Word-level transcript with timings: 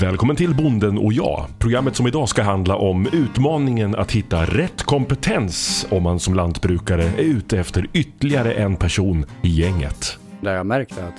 Välkommen 0.00 0.36
till 0.36 0.54
Bonden 0.54 0.98
och 0.98 1.12
jag. 1.12 1.46
Programmet 1.58 1.96
som 1.96 2.06
idag 2.06 2.28
ska 2.28 2.42
handla 2.42 2.76
om 2.76 3.06
utmaningen 3.12 3.94
att 3.94 4.12
hitta 4.12 4.44
rätt 4.44 4.82
kompetens 4.82 5.86
om 5.90 6.02
man 6.02 6.20
som 6.20 6.34
lantbrukare 6.34 7.02
är 7.04 7.22
ute 7.22 7.58
efter 7.58 7.86
ytterligare 7.92 8.52
en 8.52 8.76
person 8.76 9.26
i 9.42 9.48
gänget. 9.48 10.18
Där 10.40 10.54
jag 10.54 10.66
märkt 10.66 10.98
är 10.98 11.04
att 11.04 11.18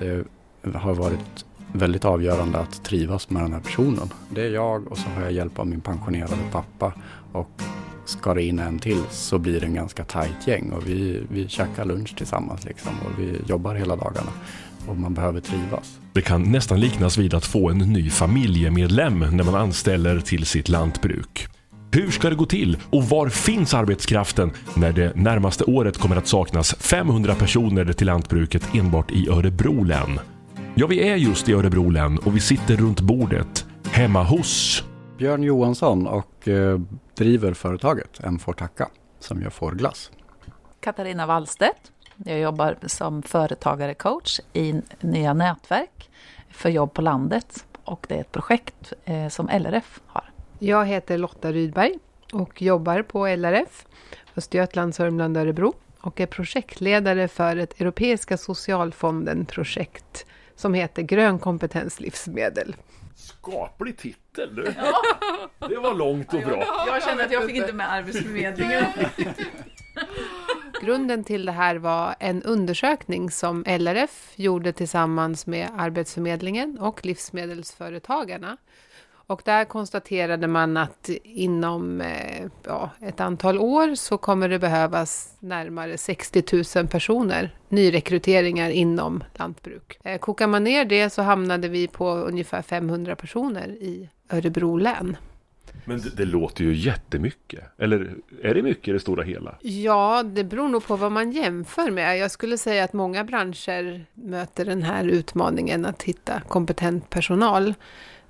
det 0.64 0.78
har 0.78 0.94
varit 0.94 1.46
väldigt 1.74 2.06
avgörande 2.06 2.60
att 2.60 2.84
trivas 2.84 3.30
med 3.30 3.44
den 3.44 3.54
här 3.54 3.60
personen. 3.60 4.10
Det 4.30 4.42
är 4.42 4.50
jag 4.50 4.92
och 4.92 4.98
så 4.98 5.10
har 5.10 5.22
jag 5.22 5.32
hjälp 5.32 5.60
av 5.60 5.68
min 5.68 5.82
pensionerade 5.82 6.34
pappa. 6.52 6.94
Och 7.32 7.62
ska 8.06 8.34
det 8.34 8.44
in 8.44 8.60
en 8.60 8.80
till 8.80 9.02
så 9.10 9.38
blir 9.38 9.60
det 9.60 9.66
en 9.66 9.74
ganska 9.74 10.04
tajt 10.04 10.48
gäng 10.48 10.72
och 10.72 10.88
vi, 10.88 11.24
vi 11.30 11.48
käkar 11.48 11.86
lunch 11.86 12.18
tillsammans 12.18 12.66
liksom 12.66 12.92
och 13.06 13.20
vi 13.20 13.38
jobbar 13.48 13.76
hela 13.76 13.96
dagarna 13.96 14.32
och 14.88 14.98
man 14.98 15.14
behöver 15.14 15.40
trivas. 15.40 16.00
Det 16.14 16.22
kan 16.22 16.52
nästan 16.52 16.80
liknas 16.80 17.18
vid 17.18 17.34
att 17.34 17.46
få 17.46 17.70
en 17.70 17.78
ny 17.78 18.10
familjemedlem 18.10 19.20
när 19.20 19.44
man 19.44 19.56
anställer 19.56 20.20
till 20.20 20.46
sitt 20.46 20.70
lantbruk. 20.70 21.48
Hur 21.94 22.12
ska 22.12 22.30
det 22.30 22.36
gå 22.36 22.46
till 22.46 22.78
och 22.90 23.04
var 23.04 23.30
finns 23.30 23.74
arbetskraften 23.74 24.52
när 24.76 24.92
det 24.92 25.16
närmaste 25.16 25.64
året 25.64 25.98
kommer 25.98 26.16
att 26.16 26.28
saknas 26.28 26.76
500 26.76 27.36
personer 27.36 27.94
till 27.94 28.08
lantbruket 28.08 28.76
enbart 28.76 29.12
i 29.12 29.30
Örebro 29.30 29.84
län? 29.84 30.20
Ja, 30.76 30.88
vi 30.88 31.10
är 31.10 31.16
just 31.16 31.50
i 31.50 31.54
Örebro 31.54 31.90
län 31.90 32.18
och 32.18 32.36
vi 32.36 32.40
sitter 32.40 32.78
runt 32.78 33.02
bordet 33.02 33.66
hemma 33.92 34.24
hos 34.24 34.84
Björn 35.18 35.44
Johansson 35.44 36.08
och 36.08 36.48
eh, 36.48 36.80
driver 37.18 37.54
företaget 37.54 38.20
En 38.20 38.40
får 38.40 38.54
tacka 38.54 38.90
som 39.20 39.42
gör 39.42 39.50
fårglass. 39.50 40.12
Katarina 40.80 41.26
Wallstedt. 41.26 41.92
Jag 42.26 42.40
jobbar 42.40 42.78
som 42.86 43.24
företagare-coach 43.24 44.40
i 44.54 44.82
Nya 45.00 45.34
Nätverk 45.34 46.10
för 46.50 46.70
jobb 46.70 46.94
på 46.94 47.02
landet 47.02 47.66
och 47.84 48.06
det 48.10 48.16
är 48.16 48.22
ett 48.22 48.32
projekt 48.32 48.94
eh, 49.06 49.28
som 49.28 49.50
LRF 49.50 50.02
har. 50.06 50.24
Jag 50.60 50.86
heter 50.86 51.18
Lotta 51.18 51.52
Rydberg 51.52 52.00
och 52.34 52.62
jobbar 52.62 53.02
på 53.02 53.28
LRF, 53.28 53.86
Östergötland, 54.36 54.96
Sörmland, 54.96 55.38
Örebro 55.38 55.74
och 56.02 56.20
är 56.20 56.26
projektledare 56.26 57.28
för 57.28 57.58
ett 57.58 57.82
Europeiska 57.82 58.38
socialfonden-projekt 58.38 60.26
som 60.56 60.74
heter 60.74 61.02
Grön 61.02 61.40
kompetens 61.40 62.00
livsmedel. 62.00 62.76
Skaplig 63.16 63.98
titel 63.98 64.56
du! 64.56 64.74
Det 65.70 65.78
var 65.78 65.94
långt 65.96 66.34
och 66.34 66.42
bra. 66.42 66.64
Jag 66.88 67.04
kände 67.04 67.26
att 67.26 67.32
jag 67.32 67.46
fick 67.46 67.56
inte 67.56 67.74
med 67.74 67.92
Arbetsförmedlingen. 67.92 68.86
Grunden 70.82 71.24
till 71.24 71.46
det 71.46 71.52
här 71.52 71.76
var 71.76 72.16
en 72.20 72.44
undersökning 72.44 73.32
som 73.32 73.64
LRF 73.68 74.34
gjorde 74.36 74.74
tillsammans 74.74 75.48
med 75.48 75.70
Arbetsförmedlingen 75.78 76.80
och 76.80 77.06
Livsmedelsföretagarna. 77.06 78.58
Och 79.12 79.42
där 79.46 79.66
konstaterade 79.66 80.48
man 80.48 80.78
att 80.78 81.10
inom 81.24 82.02
eh, 82.02 82.46
ja, 82.64 82.90
ett 83.02 83.20
antal 83.20 83.60
år 83.60 83.96
så 83.96 84.18
kommer 84.18 84.50
det 84.50 84.60
behövas 84.60 85.36
närmare 85.40 85.98
60 85.98 86.44
000 86.76 86.88
personer, 86.88 87.56
nyrekryteringar 87.70 88.70
inom 88.70 89.24
lantbruk. 89.34 90.00
Eh, 90.04 90.18
kokar 90.18 90.48
man 90.48 90.64
ner 90.64 90.86
det 90.86 91.10
så 91.10 91.22
hamnade 91.22 91.68
vi 91.68 91.88
på 91.88 92.10
ungefär 92.10 92.62
500 92.62 93.16
personer 93.16 93.68
i 93.68 94.10
Örebro 94.30 94.78
län. 94.78 95.18
Men 95.86 96.02
det, 96.02 96.10
det, 96.16 96.26
låter 96.26 96.64
ju 96.64 96.74
jättemycket. 96.76 97.64
Eller 97.78 98.14
är 98.42 98.54
det 98.54 98.62
mycket 98.62 98.88
i 98.88 98.92
det 98.92 99.00
stora 99.00 99.24
hela? 99.24 99.56
Ja, 99.62 100.24
det 100.24 100.44
beror 100.44 100.70
nog 100.70 100.88
på 100.88 100.96
vad 100.96 101.12
man 101.12 101.32
jämför 101.32 101.92
med. 101.92 102.18
Jag 102.18 102.32
skulle 102.32 102.58
säga 102.58 102.84
att 102.84 102.94
många 102.94 103.24
branscher 103.24 104.06
möter 104.14 104.66
den 104.66 104.84
här 104.84 105.08
utmaningen 105.08 105.86
att 105.86 106.04
hitta 106.04 106.42
kompetent 106.48 107.10
personal. 107.10 107.74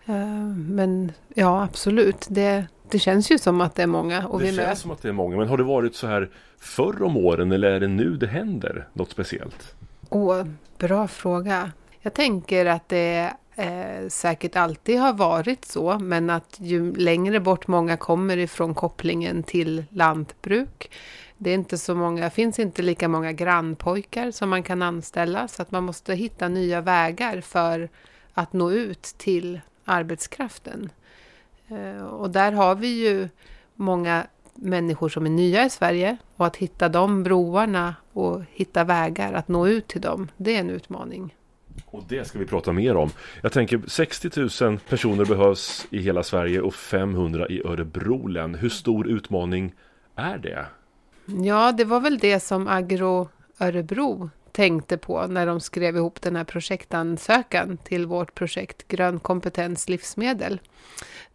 Eh, 0.06 0.16
men 0.56 1.12
ja, 1.34 1.64
absolut. 1.64 2.28
Det, 2.30 2.66
det 2.90 3.00
känns 3.00 3.32
ju 3.32 3.38
som 3.38 3.62
att 3.62 3.76
det 3.76 3.84
är 3.84 3.88
många. 3.88 4.28
Och 4.28 4.40
det 4.40 4.46
vi 4.46 4.52
känns 4.52 4.68
möter. 4.68 4.76
som 4.76 4.92
att 4.92 5.02
det 5.02 5.10
är 5.10 5.14
många. 5.14 5.38
Men 5.38 5.48
har 5.48 5.58
det 5.58 5.64
varit 5.64 5.96
så 5.96 6.08
här 6.08 6.30
förr 6.58 7.04
om 7.04 7.18
åren 7.18 7.52
eller 7.52 7.72
är 7.72 7.80
det 7.80 7.88
nu 7.88 8.18
det 8.18 8.28
händer 8.28 8.88
något 8.94 9.12
speciellt? 9.12 9.76
Åh, 10.10 10.44
bra 10.78 11.08
fråga. 11.08 11.72
Jag 12.02 12.14
tänker 12.14 12.66
att 12.66 12.90
det 12.90 13.34
eh, 13.56 14.08
säkert 14.10 14.56
alltid 14.56 15.00
har 15.00 15.14
varit 15.14 15.66
så, 15.66 16.00
men 16.00 16.30
att 16.30 16.58
ju 16.60 16.96
längre 16.96 17.40
bort 17.40 17.68
många 17.68 17.98
kommer 17.98 18.38
ifrån 18.38 18.74
kopplingen 18.74 19.44
till 19.44 19.86
lantbruk, 19.90 20.92
det 21.38 21.50
är 21.50 21.54
inte 21.54 21.78
så 21.78 21.96
många, 21.96 22.30
finns 22.30 22.60
inte 22.60 22.82
lika 22.82 23.08
många 23.08 23.32
grannpojkar 23.32 24.32
som 24.32 24.50
man 24.50 24.64
kan 24.64 24.82
anställa, 24.82 25.48
så 25.48 25.62
att 25.62 25.72
man 25.72 25.84
måste 25.84 26.14
hitta 26.14 26.48
nya 26.48 26.82
vägar 26.82 27.42
för 27.42 27.90
att 28.34 28.54
nå 28.54 28.72
ut 28.72 29.02
till 29.02 29.62
arbetskraften. 29.86 30.90
Eh, 31.68 32.06
och 32.06 32.30
där 32.30 32.52
har 32.52 32.76
vi 32.76 32.88
ju 32.88 33.30
många 33.76 34.28
människor 34.56 35.10
som 35.10 35.26
är 35.26 35.30
nya 35.30 35.66
i 35.66 35.70
Sverige 35.70 36.18
och 36.36 36.46
att 36.46 36.56
hitta 36.56 36.90
de 36.90 37.24
broarna 37.24 37.96
och 38.14 38.42
hitta 38.52 38.84
vägar 38.84 39.34
att 39.34 39.48
nå 39.48 39.68
ut 39.68 39.88
till 39.88 40.02
dem, 40.02 40.28
det 40.38 40.56
är 40.56 40.60
en 40.60 40.70
utmaning. 40.70 41.36
Och 41.86 42.04
det 42.08 42.28
ska 42.28 42.40
vi 42.40 42.46
prata 42.46 42.72
mer 42.72 42.96
om. 42.96 43.10
Jag 43.42 43.52
tänker 43.52 43.82
60 43.88 44.64
000 44.66 44.80
personer 44.80 45.26
behövs 45.26 45.88
i 45.90 46.02
hela 46.02 46.24
Sverige 46.24 46.62
och 46.62 46.76
500 46.76 47.48
i 47.48 47.62
Örebro 47.66 48.28
län. 48.28 48.56
Hur 48.56 48.70
stor 48.70 49.08
utmaning 49.08 49.74
är 50.16 50.38
det? 50.38 50.66
Ja, 51.26 51.72
det 51.72 51.86
var 51.86 52.00
väl 52.00 52.18
det 52.18 52.40
som 52.40 52.68
Agro 52.68 53.30
Örebro 53.60 54.30
tänkte 54.52 54.98
på 54.98 55.28
när 55.28 55.48
de 55.48 55.60
skrev 55.60 55.96
ihop 55.96 56.22
den 56.22 56.36
här 56.36 56.44
projektansökan 56.44 57.78
till 57.78 58.06
vårt 58.06 58.36
projekt 58.36 58.88
Grön 58.88 59.20
kompetens 59.20 59.90
livsmedel. 59.90 60.60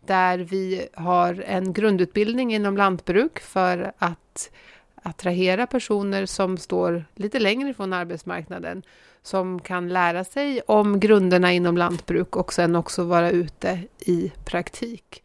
Där 0.06 0.38
vi 0.38 0.88
har 0.94 1.44
en 1.46 1.72
grundutbildning 1.72 2.54
inom 2.54 2.76
lantbruk 2.76 3.38
för 3.38 3.92
att 3.98 4.50
attrahera 5.06 5.66
personer 5.66 6.26
som 6.26 6.58
står 6.58 7.04
lite 7.14 7.38
längre 7.38 7.74
från 7.74 7.92
arbetsmarknaden 7.92 8.82
som 9.22 9.60
kan 9.60 9.88
lära 9.88 10.24
sig 10.24 10.60
om 10.66 11.00
grunderna 11.00 11.52
inom 11.52 11.76
lantbruk 11.76 12.36
och 12.36 12.52
sen 12.52 12.76
också 12.76 13.04
vara 13.04 13.30
ute 13.30 13.80
i 13.98 14.32
praktik. 14.44 15.22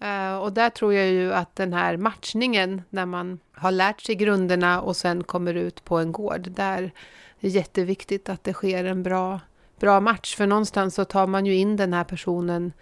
Eh, 0.00 0.36
och 0.36 0.52
där 0.52 0.70
tror 0.70 0.94
jag 0.94 1.06
ju 1.06 1.32
att 1.32 1.56
den 1.56 1.72
här 1.72 1.96
matchningen 1.96 2.82
när 2.90 3.06
man 3.06 3.38
har 3.52 3.70
lärt 3.70 4.00
sig 4.00 4.14
grunderna 4.14 4.80
och 4.80 4.96
sen 4.96 5.24
kommer 5.24 5.54
ut 5.54 5.84
på 5.84 5.98
en 5.98 6.12
gård, 6.12 6.50
där 6.50 6.82
är 6.82 6.92
det 7.40 7.48
jätteviktigt 7.48 8.28
att 8.28 8.44
det 8.44 8.52
sker 8.52 8.84
en 8.84 9.02
bra, 9.02 9.40
bra 9.80 10.00
match. 10.00 10.36
För 10.36 10.46
någonstans 10.46 10.94
så 10.94 11.04
tar 11.04 11.26
man 11.26 11.46
ju 11.46 11.54
in 11.54 11.76
den 11.76 11.92
här 11.92 12.04
personen 12.04 12.72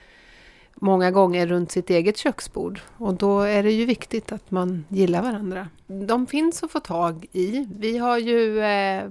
många 0.74 1.10
gånger 1.10 1.46
runt 1.46 1.72
sitt 1.72 1.90
eget 1.90 2.16
köksbord. 2.16 2.80
Och 2.96 3.14
då 3.14 3.40
är 3.40 3.62
det 3.62 3.72
ju 3.72 3.86
viktigt 3.86 4.32
att 4.32 4.50
man 4.50 4.84
gillar 4.88 5.22
varandra. 5.22 5.68
De 5.86 6.26
finns 6.26 6.62
att 6.62 6.70
få 6.70 6.80
tag 6.80 7.26
i. 7.32 7.66
Vi 7.78 7.98
har 7.98 8.18
ju 8.18 8.60
eh, 8.60 9.04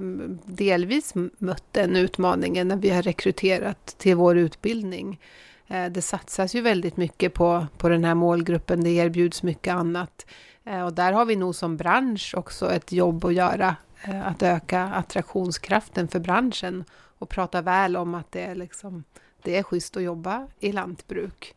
delvis 0.45 1.13
mött 1.37 1.65
den 1.71 1.95
utmaningen 1.95 2.67
när 2.67 2.75
vi 2.75 2.89
har 2.89 3.01
rekryterat 3.01 3.85
till 3.85 4.15
vår 4.15 4.37
utbildning. 4.37 5.19
Eh, 5.67 5.85
det 5.85 6.01
satsas 6.01 6.55
ju 6.55 6.61
väldigt 6.61 6.97
mycket 6.97 7.33
på, 7.33 7.67
på 7.77 7.89
den 7.89 8.03
här 8.03 8.15
målgruppen. 8.15 8.83
Det 8.83 8.89
erbjuds 8.89 9.43
mycket 9.43 9.73
annat. 9.73 10.25
Eh, 10.63 10.85
och 10.85 10.93
där 10.93 11.13
har 11.13 11.25
vi 11.25 11.35
nog 11.35 11.55
som 11.55 11.77
bransch 11.77 12.33
också 12.37 12.71
ett 12.71 12.91
jobb 12.91 13.25
att 13.25 13.33
göra. 13.33 13.75
Eh, 14.03 14.27
att 14.27 14.43
öka 14.43 14.81
attraktionskraften 14.81 16.07
för 16.07 16.19
branschen 16.19 16.83
och 17.17 17.29
prata 17.29 17.61
väl 17.61 17.97
om 17.97 18.15
att 18.15 18.31
det 18.31 18.41
är 18.41 18.55
liksom 18.55 19.03
det 19.43 19.57
är 19.57 19.63
schysst 19.63 19.97
att 19.97 20.03
jobba 20.03 20.47
i 20.59 20.71
lantbruk. 20.71 21.55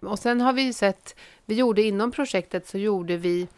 Och 0.00 0.18
sen 0.18 0.40
har 0.40 0.52
vi 0.52 0.72
sett, 0.72 1.16
vi 1.46 1.54
gjorde 1.54 1.82
inom 1.82 2.12
projektet 2.12 2.68
så 2.68 2.78
gjorde 2.78 3.16
vi 3.16 3.48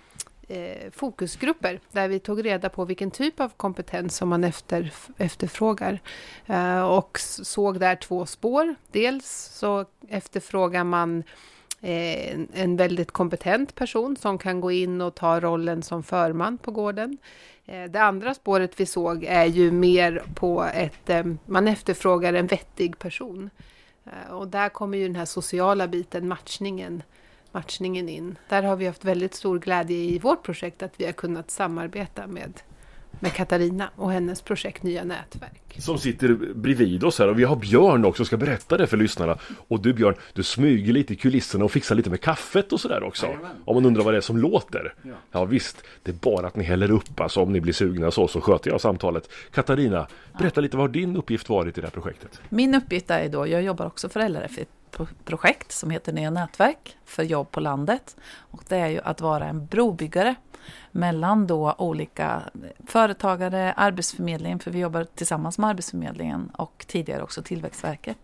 eh, 0.48 0.90
fokusgrupper 0.92 1.80
där 1.92 2.08
vi 2.08 2.18
tog 2.18 2.44
reda 2.44 2.68
på 2.68 2.84
vilken 2.84 3.10
typ 3.10 3.40
av 3.40 3.48
kompetens 3.48 4.16
som 4.16 4.28
man 4.28 4.44
efter, 4.44 4.92
efterfrågar. 5.18 6.00
Eh, 6.46 6.82
och 6.82 7.18
såg 7.42 7.80
där 7.80 7.96
två 7.96 8.26
spår. 8.26 8.74
Dels 8.90 9.50
så 9.54 9.84
efterfrågar 10.08 10.84
man 10.84 11.22
eh, 11.80 12.40
en 12.54 12.76
väldigt 12.76 13.10
kompetent 13.10 13.74
person 13.74 14.16
som 14.16 14.38
kan 14.38 14.60
gå 14.60 14.70
in 14.70 15.00
och 15.00 15.14
ta 15.14 15.40
rollen 15.40 15.82
som 15.82 16.02
förman 16.02 16.58
på 16.58 16.70
gården. 16.70 17.18
Eh, 17.66 17.84
det 17.84 18.02
andra 18.02 18.34
spåret 18.34 18.80
vi 18.80 18.86
såg 18.86 19.24
är 19.24 19.44
ju 19.44 19.70
mer 19.70 20.22
på 20.34 20.62
ett, 20.62 21.10
eh, 21.10 21.24
man 21.46 21.68
efterfrågar 21.68 22.34
en 22.34 22.46
vettig 22.46 22.98
person. 22.98 23.50
Eh, 24.04 24.32
och 24.32 24.48
där 24.48 24.68
kommer 24.68 24.98
ju 24.98 25.06
den 25.06 25.16
här 25.16 25.24
sociala 25.24 25.88
biten, 25.88 26.28
matchningen, 26.28 27.02
matchningen 27.52 28.08
in. 28.08 28.38
Där 28.48 28.62
har 28.62 28.76
vi 28.76 28.86
haft 28.86 29.04
väldigt 29.04 29.34
stor 29.34 29.58
glädje 29.58 29.96
i 29.96 30.18
vårt 30.18 30.42
projekt 30.42 30.82
att 30.82 31.00
vi 31.00 31.04
har 31.04 31.12
kunnat 31.12 31.50
samarbeta 31.50 32.26
med 32.26 32.62
med 33.20 33.32
Katarina 33.32 33.90
och 33.96 34.12
hennes 34.12 34.42
projekt 34.42 34.82
Nya 34.82 35.04
nätverk. 35.04 35.76
Som 35.78 35.98
sitter 35.98 36.34
bredvid 36.54 37.04
oss 37.04 37.18
här 37.18 37.28
och 37.28 37.38
vi 37.38 37.44
har 37.44 37.56
Björn 37.56 38.04
också, 38.04 38.24
ska 38.24 38.36
berätta 38.36 38.76
det 38.76 38.86
för 38.86 38.96
lyssnarna. 38.96 39.38
Och 39.68 39.80
du 39.80 39.92
Björn, 39.92 40.14
du 40.32 40.42
smyger 40.42 40.92
lite 40.92 41.12
i 41.12 41.16
kulisserna 41.16 41.64
och 41.64 41.72
fixar 41.72 41.94
lite 41.94 42.10
med 42.10 42.20
kaffet 42.20 42.72
och 42.72 42.80
sådär 42.80 43.02
också. 43.02 43.26
Amen. 43.26 43.50
Om 43.64 43.74
man 43.74 43.84
undrar 43.84 44.04
vad 44.04 44.14
det 44.14 44.18
är 44.18 44.20
som 44.20 44.36
låter. 44.36 44.94
Ja. 45.02 45.10
ja. 45.32 45.44
visst, 45.44 45.84
det 46.02 46.10
är 46.10 46.14
bara 46.14 46.46
att 46.46 46.56
ni 46.56 46.64
häller 46.64 46.90
upp 46.90 47.20
alltså 47.20 47.42
om 47.42 47.52
ni 47.52 47.60
blir 47.60 47.72
sugna 47.72 48.10
så, 48.10 48.28
så 48.28 48.40
sköter 48.40 48.70
jag 48.70 48.80
samtalet. 48.80 49.28
Katarina, 49.50 50.06
berätta 50.38 50.60
ja. 50.60 50.62
lite 50.62 50.76
vad 50.76 50.86
har 50.86 50.92
din 50.92 51.16
uppgift 51.16 51.48
varit 51.48 51.78
i 51.78 51.80
det 51.80 51.86
här 51.86 51.92
projektet? 51.92 52.40
Min 52.48 52.74
uppgift 52.74 53.10
är 53.10 53.28
då, 53.28 53.46
jag 53.46 53.62
jobbar 53.62 53.86
också 53.86 54.08
för 54.08 54.28
LRF 54.28 54.58
ett 54.58 54.68
projekt 55.24 55.72
som 55.72 55.90
heter 55.90 56.12
Nya 56.12 56.30
nätverk 56.30 56.96
för 57.04 57.22
jobb 57.22 57.50
på 57.50 57.60
landet. 57.60 58.16
Och 58.34 58.62
det 58.68 58.76
är 58.76 58.88
ju 58.88 59.00
att 59.00 59.20
vara 59.20 59.44
en 59.44 59.66
brobyggare 59.66 60.34
mellan 60.90 61.46
då 61.46 61.74
olika 61.78 62.42
företagare, 62.86 63.72
Arbetsförmedlingen, 63.72 64.58
för 64.58 64.70
vi 64.70 64.78
jobbar 64.78 65.04
tillsammans 65.04 65.58
med 65.58 65.70
Arbetsförmedlingen 65.70 66.50
och 66.56 66.84
tidigare 66.88 67.22
också 67.22 67.42
Tillväxtverket. 67.42 68.18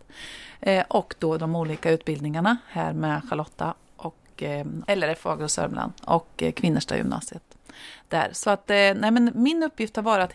Eh, 0.59 0.85
och 0.87 1.15
då 1.19 1.37
de 1.37 1.55
olika 1.55 1.91
utbildningarna 1.91 2.57
här 2.67 2.93
med 2.93 3.21
Charlotta 3.29 3.73
och 3.97 4.43
eh, 4.43 4.65
LRF 4.87 5.25
Agro 5.25 5.47
Sörmland 5.47 5.93
och 6.05 6.43
eh, 6.43 6.51
Kvinnersta 6.51 6.97
gymnasiet. 6.97 7.43
Där. 8.07 8.29
Så 8.33 8.49
att, 8.49 8.69
eh, 8.69 8.75
nej 8.75 9.11
men 9.11 9.31
min 9.35 9.63
uppgift 9.63 9.95
har 9.95 10.03
varit 10.03 10.23
att 10.23 10.33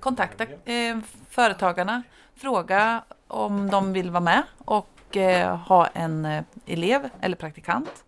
kontakta 0.00 0.44
eh, 0.64 0.98
företagarna, 1.30 2.02
fråga 2.36 3.04
om 3.28 3.70
de 3.70 3.92
vill 3.92 4.10
vara 4.10 4.20
med 4.20 4.42
och 4.58 4.93
och 5.14 5.20
eh, 5.20 5.56
ha 5.56 5.86
en 5.86 6.24
eh, 6.24 6.42
elev 6.66 7.08
eller 7.20 7.36
praktikant. 7.36 8.04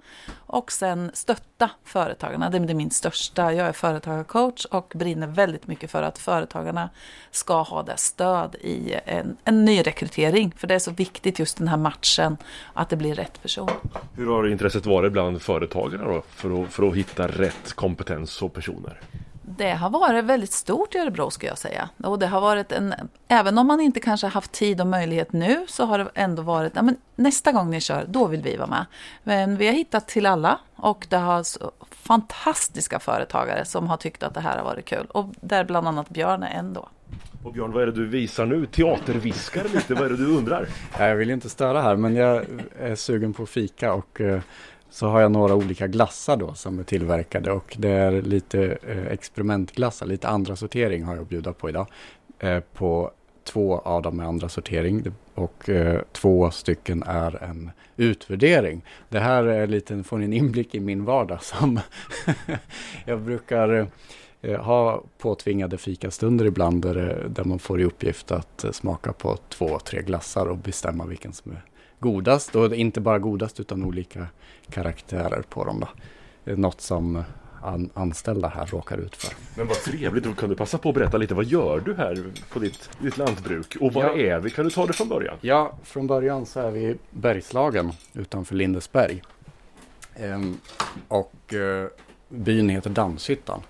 Och 0.47 0.73
sen 0.73 1.11
stötta 1.15 1.71
företagarna. 1.85 2.51
Det 2.51 2.59
är 2.59 2.75
min 2.75 2.91
största. 2.91 3.53
Jag 3.53 3.69
är 3.69 3.73
företagarcoach 3.73 4.65
och 4.65 4.93
brinner 4.95 5.27
väldigt 5.27 5.67
mycket 5.67 5.91
för 5.91 6.03
att 6.03 6.19
företagarna 6.19 6.91
ska 7.31 7.63
ha 7.63 7.83
det 7.83 7.97
stöd 7.97 8.55
i 8.55 8.95
en, 9.05 9.37
en 9.45 9.65
ny 9.65 9.83
rekrytering. 9.83 10.53
För 10.57 10.67
det 10.67 10.75
är 10.75 10.79
så 10.79 10.91
viktigt 10.91 11.39
just 11.39 11.59
den 11.59 11.69
här 11.69 11.77
matchen, 11.77 12.37
att 12.73 12.89
det 12.89 12.97
blir 12.97 13.15
rätt 13.15 13.43
person. 13.43 13.71
Hur 14.15 14.27
har 14.27 14.49
intresset 14.49 14.87
varit 14.87 15.13
bland 15.13 15.43
företagarna 15.43 16.05
då 16.05 16.23
för 16.31 16.63
att, 16.63 16.73
för 16.73 16.89
att 16.89 16.97
hitta 16.97 17.29
rätt 17.29 17.73
kompetens 17.73 18.43
och 18.43 18.55
personer? 18.55 19.01
Det 19.57 19.71
har 19.71 19.91
varit 19.91 20.25
väldigt 20.25 20.53
stort 20.53 20.95
i 20.95 20.99
Örebro 20.99 21.31
ska 21.31 21.47
jag 21.47 21.59
säga. 21.59 21.89
Och 22.05 22.19
det 22.19 22.27
har 22.27 22.41
varit 22.41 22.73
en, 22.73 22.95
även 23.29 23.59
om 23.59 23.67
man 23.67 23.81
inte 23.81 24.01
kanske 24.01 24.27
haft 24.27 24.53
tid 24.53 24.81
och 24.81 24.87
möjlighet 24.87 25.33
nu 25.33 25.65
så 25.69 25.85
har 25.85 25.99
det 25.99 26.09
ändå 26.15 26.43
varit, 26.43 26.73
ja, 26.77 26.83
men 26.83 26.97
nästa 27.17 27.53
gång 27.53 27.71
ni 27.71 27.81
kör, 27.81 28.05
då 28.09 28.27
vill 28.27 28.43
vi 28.43 28.57
vara 28.57 28.69
med. 28.69 28.87
Men 29.23 29.57
vi 29.57 29.67
har 29.67 29.75
hittat 29.75 30.09
till 30.09 30.27
alla 30.27 30.59
och 30.77 31.07
det 31.11 31.17
har 31.17 31.45
fantastiska 31.91 32.99
företagare 32.99 33.65
som 33.65 33.89
har 33.89 33.97
tyckt 33.97 34.23
att 34.23 34.35
det 34.35 34.41
här 34.41 34.57
har 34.57 34.65
varit 34.65 34.85
kul. 34.85 35.07
Och 35.09 35.27
där 35.41 35.65
bland 35.65 35.89
annat 35.89 36.11
Björn 36.11 36.43
är 36.43 36.59
en 36.59 36.73
då. 36.73 36.89
Och 37.45 37.53
Björn, 37.53 37.73
vad 37.73 37.83
är 37.83 37.87
det 37.87 37.93
du 37.93 38.07
visar 38.07 38.47
nu? 38.47 38.67
Teaterviskar 38.67 39.65
lite, 39.75 39.95
vad 39.95 40.05
är 40.05 40.11
det 40.11 40.17
du 40.17 40.37
undrar? 40.37 40.69
Jag 40.99 41.17
vill 41.17 41.31
inte 41.31 41.49
störa 41.49 41.83
här, 41.83 41.97
men 41.97 42.15
jag 42.17 42.45
är 42.81 42.95
sugen 42.95 43.33
på 43.33 43.47
fika 43.47 43.93
och 43.93 44.21
eh, 44.21 44.41
så 44.91 45.07
har 45.07 45.21
jag 45.21 45.33
några 45.33 45.55
olika 45.55 45.87
glassar 45.87 46.37
då 46.37 46.55
som 46.55 46.79
är 46.79 46.83
tillverkade 46.83 47.53
och 47.53 47.77
det 47.79 47.89
är 47.89 48.23
lite 48.23 48.79
eh, 48.83 49.07
experimentglassar, 49.07 50.07
lite 50.07 50.29
andra 50.29 50.57
sortering 50.57 51.05
har 51.05 51.15
jag 51.15 51.23
att 51.23 51.29
bjuda 51.29 51.53
på 51.53 51.69
idag. 51.69 51.87
Eh, 52.39 52.61
på 52.61 53.11
två 53.45 53.79
av 53.79 54.03
dem 54.03 54.21
är 54.21 54.25
andra 54.25 54.49
sortering 54.49 55.05
och 55.35 55.69
eh, 55.69 56.01
två 56.13 56.51
stycken 56.51 57.03
är 57.03 57.43
en 57.43 57.71
utvärdering. 57.97 58.85
Det 59.09 59.21
här 59.21 59.45
är 59.45 59.67
lite, 59.67 60.03
får 60.03 60.19
ni 60.19 60.25
en 60.25 60.33
inblick 60.33 60.75
i 60.75 60.81
min 60.81 61.05
vardag 61.05 61.43
som 61.43 61.81
jag 63.05 63.21
brukar 63.21 63.89
eh, 64.43 64.61
ha 64.61 65.05
påtvingade 65.19 65.79
fikastunder 65.79 66.45
ibland 66.45 66.83
där, 66.83 66.97
eh, 66.97 67.31
där 67.31 67.45
man 67.45 67.59
får 67.59 67.81
i 67.81 67.85
uppgift 67.85 68.31
att 68.31 68.65
eh, 68.65 68.71
smaka 68.71 69.13
på 69.13 69.37
två, 69.49 69.79
tre 69.79 70.03
glassar 70.03 70.47
och 70.47 70.59
bestämma 70.59 71.07
vilken 71.07 71.33
som 71.33 71.53
är 71.53 71.63
godast. 71.99 72.57
Och 72.57 72.75
inte 72.75 73.01
bara 73.01 73.19
godast 73.19 73.61
utan 73.61 73.85
olika 73.85 74.27
karaktärer 74.71 75.43
på 75.49 75.65
dem. 75.65 75.81
Då. 75.81 75.89
Något 76.55 76.81
som 76.81 77.25
an 77.63 77.91
anställda 77.95 78.49
här 78.49 78.67
råkar 78.67 78.99
ut 78.99 79.17
för. 79.17 79.35
Men 79.57 79.67
vad 79.67 79.77
trevligt, 79.77 80.25
då 80.25 80.33
kan 80.33 80.49
du 80.49 80.57
passa 80.57 80.79
på 80.79 80.89
att 80.89 80.95
berätta 80.95 81.17
lite, 81.17 81.35
vad 81.35 81.45
gör 81.45 81.81
du 81.81 81.95
här 81.95 82.25
på 82.53 82.59
ditt, 82.59 82.91
ditt 82.99 83.17
lantbruk? 83.17 83.77
Och 83.81 83.93
var 83.93 84.03
ja. 84.03 84.17
är 84.17 84.41
vi? 84.41 84.51
Kan 84.51 84.65
du 84.65 84.71
ta 84.71 84.87
det 84.87 84.93
från 84.93 85.09
början? 85.09 85.37
Ja, 85.41 85.79
från 85.83 86.07
början 86.07 86.47
så 86.47 86.61
är 86.61 86.71
vi 86.71 86.81
i 86.81 86.97
Bergslagen 87.11 87.93
utanför 88.13 88.55
Lindesberg. 88.55 89.23
Ehm, 90.15 90.59
och 91.09 91.55
eh, 91.55 91.89
byn 92.29 92.69
heter 92.69 92.91
Dammshyttan. 92.91 93.61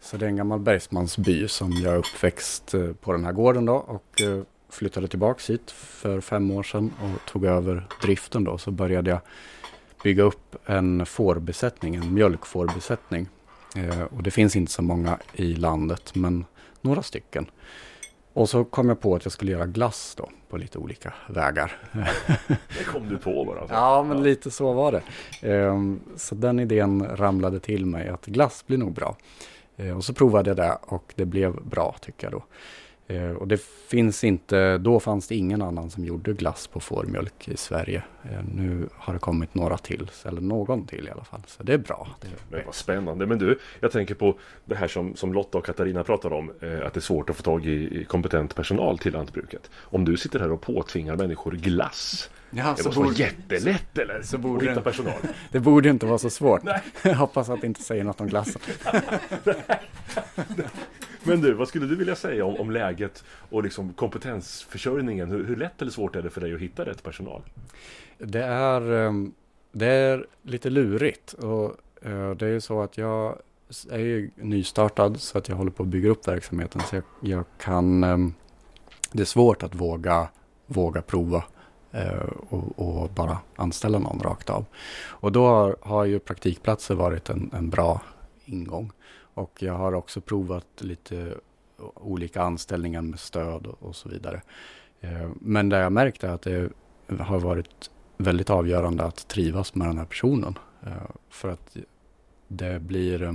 Så 0.00 0.16
det 0.16 0.24
är 0.24 0.28
en 0.28 0.36
gammal 0.36 0.60
bergsmansby 0.60 1.48
som 1.48 1.72
jag 1.72 1.94
är 1.94 1.98
uppväxt 1.98 2.74
eh, 2.74 2.92
på 2.92 3.12
den 3.12 3.24
här 3.24 3.32
gården 3.32 3.64
då 3.64 3.74
och 3.74 4.22
eh, 4.22 4.42
flyttade 4.74 5.08
tillbaks 5.08 5.50
hit 5.50 5.70
för 5.70 6.20
fem 6.20 6.50
år 6.50 6.62
sedan 6.62 6.92
och 7.02 7.30
tog 7.32 7.44
över 7.44 7.86
driften 8.02 8.44
då. 8.44 8.58
Så 8.58 8.70
började 8.70 9.10
jag 9.10 9.20
bygga 10.02 10.22
upp 10.22 10.56
en 10.66 11.06
fårbesättning, 11.06 11.94
en 11.94 12.14
mjölkfårbesättning. 12.14 13.28
Eh, 13.76 14.02
och 14.02 14.22
det 14.22 14.30
finns 14.30 14.56
inte 14.56 14.72
så 14.72 14.82
många 14.82 15.18
i 15.32 15.54
landet, 15.54 16.14
men 16.14 16.44
några 16.80 17.02
stycken. 17.02 17.46
Och 18.32 18.48
så 18.48 18.64
kom 18.64 18.88
jag 18.88 19.00
på 19.00 19.14
att 19.14 19.24
jag 19.24 19.32
skulle 19.32 19.52
göra 19.52 19.66
glass 19.66 20.14
då 20.16 20.30
på 20.48 20.56
lite 20.56 20.78
olika 20.78 21.14
vägar. 21.28 21.78
Det 22.78 22.84
kom 22.84 23.08
du 23.08 23.18
på 23.18 23.44
bara? 23.44 23.60
Alltså. 23.60 23.74
Ja, 23.78 24.02
men 24.02 24.22
lite 24.22 24.50
så 24.50 24.72
var 24.72 24.92
det. 24.92 25.02
Eh, 25.52 25.80
så 26.16 26.34
den 26.34 26.60
idén 26.60 27.06
ramlade 27.16 27.60
till 27.60 27.86
mig 27.86 28.08
att 28.08 28.26
glass 28.26 28.64
blir 28.66 28.78
nog 28.78 28.92
bra. 28.92 29.16
Eh, 29.76 29.96
och 29.96 30.04
så 30.04 30.14
provade 30.14 30.50
jag 30.50 30.56
det 30.56 30.78
och 30.82 31.12
det 31.14 31.24
blev 31.24 31.64
bra 31.64 31.96
tycker 32.00 32.26
jag 32.26 32.32
då. 32.32 32.44
Eh, 33.06 33.30
och 33.30 33.48
det 33.48 33.60
finns 33.88 34.24
inte, 34.24 34.78
då 34.78 35.00
fanns 35.00 35.28
det 35.28 35.34
ingen 35.34 35.62
annan 35.62 35.90
som 35.90 36.04
gjorde 36.04 36.32
glass 36.32 36.66
på 36.66 36.80
fårmjölk 36.80 37.48
i 37.48 37.56
Sverige. 37.56 38.02
Eh, 38.22 38.38
nu 38.54 38.88
har 38.96 39.12
det 39.12 39.18
kommit 39.18 39.54
några 39.54 39.78
till, 39.78 40.10
eller 40.24 40.40
någon 40.40 40.86
till 40.86 41.08
i 41.08 41.10
alla 41.10 41.24
fall. 41.24 41.42
Så 41.46 41.62
det 41.62 41.74
är 41.74 41.78
bra. 41.78 42.08
Det 42.20 42.26
är 42.26 42.32
Men 42.50 42.66
vad 42.66 42.74
spännande. 42.74 43.26
Men 43.26 43.38
du, 43.38 43.58
jag 43.80 43.92
tänker 43.92 44.14
på 44.14 44.38
det 44.64 44.74
här 44.74 44.88
som, 44.88 45.16
som 45.16 45.32
Lotta 45.32 45.58
och 45.58 45.66
Katarina 45.66 46.04
pratar 46.04 46.32
om. 46.32 46.52
Eh, 46.60 46.86
att 46.86 46.94
det 46.94 46.98
är 46.98 47.00
svårt 47.00 47.30
att 47.30 47.36
få 47.36 47.42
tag 47.42 47.66
i 47.66 48.04
kompetent 48.04 48.54
personal 48.54 48.98
till 48.98 49.12
lantbruket. 49.12 49.70
Om 49.76 50.04
du 50.04 50.16
sitter 50.16 50.40
här 50.40 50.52
och 50.52 50.60
påtvingar 50.60 51.16
människor 51.16 51.52
glass. 51.52 52.30
Ja, 52.50 52.64
det 52.64 52.70
måste 52.70 52.88
borde, 52.88 53.00
vara 53.00 53.14
jättelätt 53.14 53.98
eller? 53.98 54.22
Så 54.22 54.38
borde 54.38 54.64
att 54.64 54.70
hitta 54.70 54.80
personal. 54.80 55.14
Det 55.50 55.60
borde 55.60 55.88
inte 55.88 56.06
vara 56.06 56.18
så 56.18 56.30
svårt. 56.30 56.62
Jag 57.02 57.14
hoppas 57.14 57.48
att 57.48 57.60
det 57.60 57.66
inte 57.66 57.82
säger 57.82 58.04
något 58.04 58.20
om 58.20 58.26
glassen. 58.26 58.60
Men 61.24 61.40
du, 61.40 61.52
vad 61.52 61.68
skulle 61.68 61.86
du 61.86 61.96
vilja 61.96 62.16
säga 62.16 62.44
om, 62.44 62.56
om 62.56 62.70
läget 62.70 63.24
och 63.50 63.62
liksom 63.62 63.92
kompetensförsörjningen? 63.92 65.30
Hur, 65.30 65.44
hur, 65.44 65.56
lätt 65.56 65.82
eller 65.82 65.92
svårt 65.92 66.16
är 66.16 66.22
det 66.22 66.30
för 66.30 66.40
dig 66.40 66.54
att 66.54 66.60
hitta 66.60 66.84
rätt 66.84 67.02
personal? 67.02 67.42
Det 68.18 68.44
är, 68.44 68.92
ehm, 68.92 69.32
det 69.72 69.86
är 69.86 70.26
lite 70.42 70.70
lurigt. 70.70 71.32
Och 71.32 71.64
eh, 72.02 72.30
det 72.30 72.46
är 72.46 72.50
ju 72.50 72.60
så 72.60 72.82
att 72.82 72.98
jag 72.98 73.38
är 73.90 73.98
ju 73.98 74.30
nystartad 74.36 75.20
så 75.20 75.38
att 75.38 75.48
jag 75.48 75.56
håller 75.56 75.70
på 75.70 75.82
att 75.82 75.88
bygga 75.88 76.10
upp 76.10 76.28
verksamheten. 76.28 76.80
Så 76.90 76.96
jag, 76.96 77.04
jag 77.20 77.44
kan... 77.58 78.04
Ehm, 78.04 78.34
det 79.12 79.22
är 79.22 79.26
svårt 79.26 79.62
att 79.62 79.74
våga, 79.74 80.28
våga 80.66 81.02
prova 81.02 81.44
eh, 81.92 82.28
och, 82.48 82.78
och, 82.78 83.10
bara 83.10 83.38
anställa 83.56 83.98
någon 83.98 84.20
rakt 84.20 84.50
av. 84.50 84.64
Och 85.06 85.32
då 85.32 85.46
har, 85.46 85.76
har 85.80 86.04
ju 86.04 86.18
praktikplatser 86.18 86.94
varit 86.94 87.30
en, 87.30 87.50
en 87.54 87.70
bra 87.70 88.02
ingång. 88.44 88.92
Och 89.34 89.62
jag 89.62 89.74
har 89.74 89.92
också 89.94 90.20
provat 90.20 90.66
lite 90.78 91.34
olika 91.94 92.42
anställningar 92.42 93.02
med 93.02 93.20
stöd 93.20 93.66
och, 93.66 93.96
så 93.96 94.08
vidare. 94.08 94.42
Eh, 95.00 95.30
men 95.40 95.68
det 95.68 95.78
jag 95.78 95.92
märkt 95.92 96.24
är 96.24 96.28
att 96.28 96.42
det 96.42 96.70
har 97.18 97.40
varit 97.40 97.90
väldigt 98.16 98.50
avgörande 98.50 99.04
att 99.04 99.28
trivas 99.28 99.74
med 99.74 99.88
den 99.88 99.98
här 99.98 100.04
personen. 100.04 100.58
Eh, 100.86 100.92
för 101.30 101.48
att 101.48 101.76
det 102.48 102.80
blir, 102.80 103.22
eh, 103.22 103.32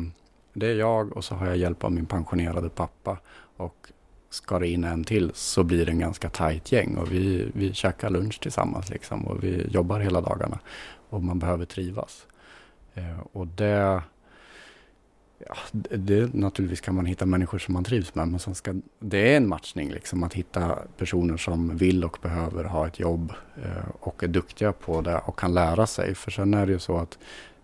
det 0.54 0.68
är 0.68 0.76
jag 0.76 1.18
och 1.18 1.24
så 1.24 1.36
har 1.36 1.48
jag 1.48 1.58
hjälp 1.58 1.84
av 1.84 1.92
min 1.92 2.06
pensionerade 2.06 2.70
pappa. 2.70 3.18
Och 3.58 3.92
ska 4.30 4.60
det 4.60 4.68
in 4.68 4.84
en 4.84 5.04
till 5.04 5.32
så 5.34 5.64
blir 5.64 5.86
det 5.86 5.92
en 5.92 6.00
ganska 6.00 6.30
tajt 6.30 6.72
gäng 6.72 6.98
och 6.98 7.12
vi, 7.12 7.52
vi 7.54 7.74
käkar 7.74 8.10
lunch 8.10 8.40
tillsammans 8.42 8.90
liksom 8.90 9.28
och 9.28 9.44
vi 9.44 9.68
jobbar 9.68 10.00
hela 10.00 10.22
dagarna. 10.22 10.60
Och 11.10 11.24
man 11.24 11.40
behöver 11.40 11.66
trivas. 11.66 12.28
Och 13.32 13.48
det 13.48 14.02
Ja, 15.48 15.56
det, 15.72 16.34
naturligtvis 16.34 16.82
kan 16.82 16.96
man 16.96 17.06
hitta 17.06 17.26
människor 17.26 17.58
som 17.58 17.74
man 17.74 17.84
trivs 17.84 18.16
med, 18.16 18.28
men 18.28 18.40
ska, 18.40 18.74
det 19.00 19.34
är 19.34 19.38
en 19.38 19.48
matchning 19.48 19.92
liksom 19.92 20.24
att 20.24 20.34
hitta 20.34 20.78
personer 20.98 21.38
som 21.38 21.78
vill 21.78 22.04
och 22.04 22.18
behöver 22.22 22.64
ha 22.64 22.88
ett 22.88 23.00
jobb 23.00 23.34
eh, 23.64 23.90
och 24.00 24.24
är 24.24 24.28
duktiga 24.28 24.72
på 24.72 25.02
det 25.02 25.18
och 25.18 25.40
kan 25.40 25.54
lära 25.54 25.88
sig. 25.88 26.16
För 26.16 26.32
sen 26.32 26.54
är 26.54 26.66
det 26.66 26.72
ju 26.72 26.80
så 26.80 26.98
att 26.98 27.18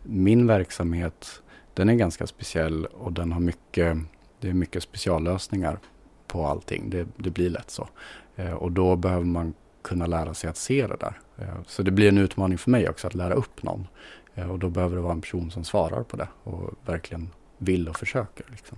min 0.03 0.48
verksamhet, 0.48 1.41
den 1.74 1.89
är 1.89 1.94
ganska 1.94 2.27
speciell 2.27 2.86
och 2.86 3.13
den 3.13 3.32
har 3.32 3.39
mycket, 3.39 3.98
det 4.39 4.50
är 4.50 4.53
mycket 4.53 4.84
speciallösningar 4.84 5.79
på 6.27 6.46
allting. 6.46 6.89
Det, 6.89 7.08
det 7.17 7.29
blir 7.29 7.50
lätt 7.50 7.70
så. 7.70 7.89
Eh, 8.36 8.53
och 8.53 8.72
då 8.72 8.96
behöver 8.96 9.25
man 9.25 9.53
kunna 9.82 10.08
lära 10.08 10.34
sig 10.34 10.50
att 10.50 10.58
se 10.58 10.88
det 10.88 10.98
där. 11.00 11.20
Eh, 11.38 11.62
så 11.67 11.84
det 11.84 11.91
blir 11.91 12.10
en 12.10 12.17
utmaning 12.17 12.58
för 12.58 12.72
mig 12.72 12.89
också 12.89 13.08
att 13.08 13.15
lära 13.15 13.34
upp 13.34 13.63
någon. 13.63 13.88
Eh, 14.36 14.51
och 14.51 14.60
då 14.60 14.70
behöver 14.70 14.96
det 14.96 15.01
vara 15.01 15.13
en 15.13 15.22
person 15.22 15.51
som 15.51 15.63
svarar 15.63 16.03
på 16.03 16.17
det 16.17 16.27
och 16.44 16.74
verkligen 16.86 17.29
vill 17.58 17.90
och 17.90 17.96
försöker. 17.96 18.46
Liksom. 18.52 18.78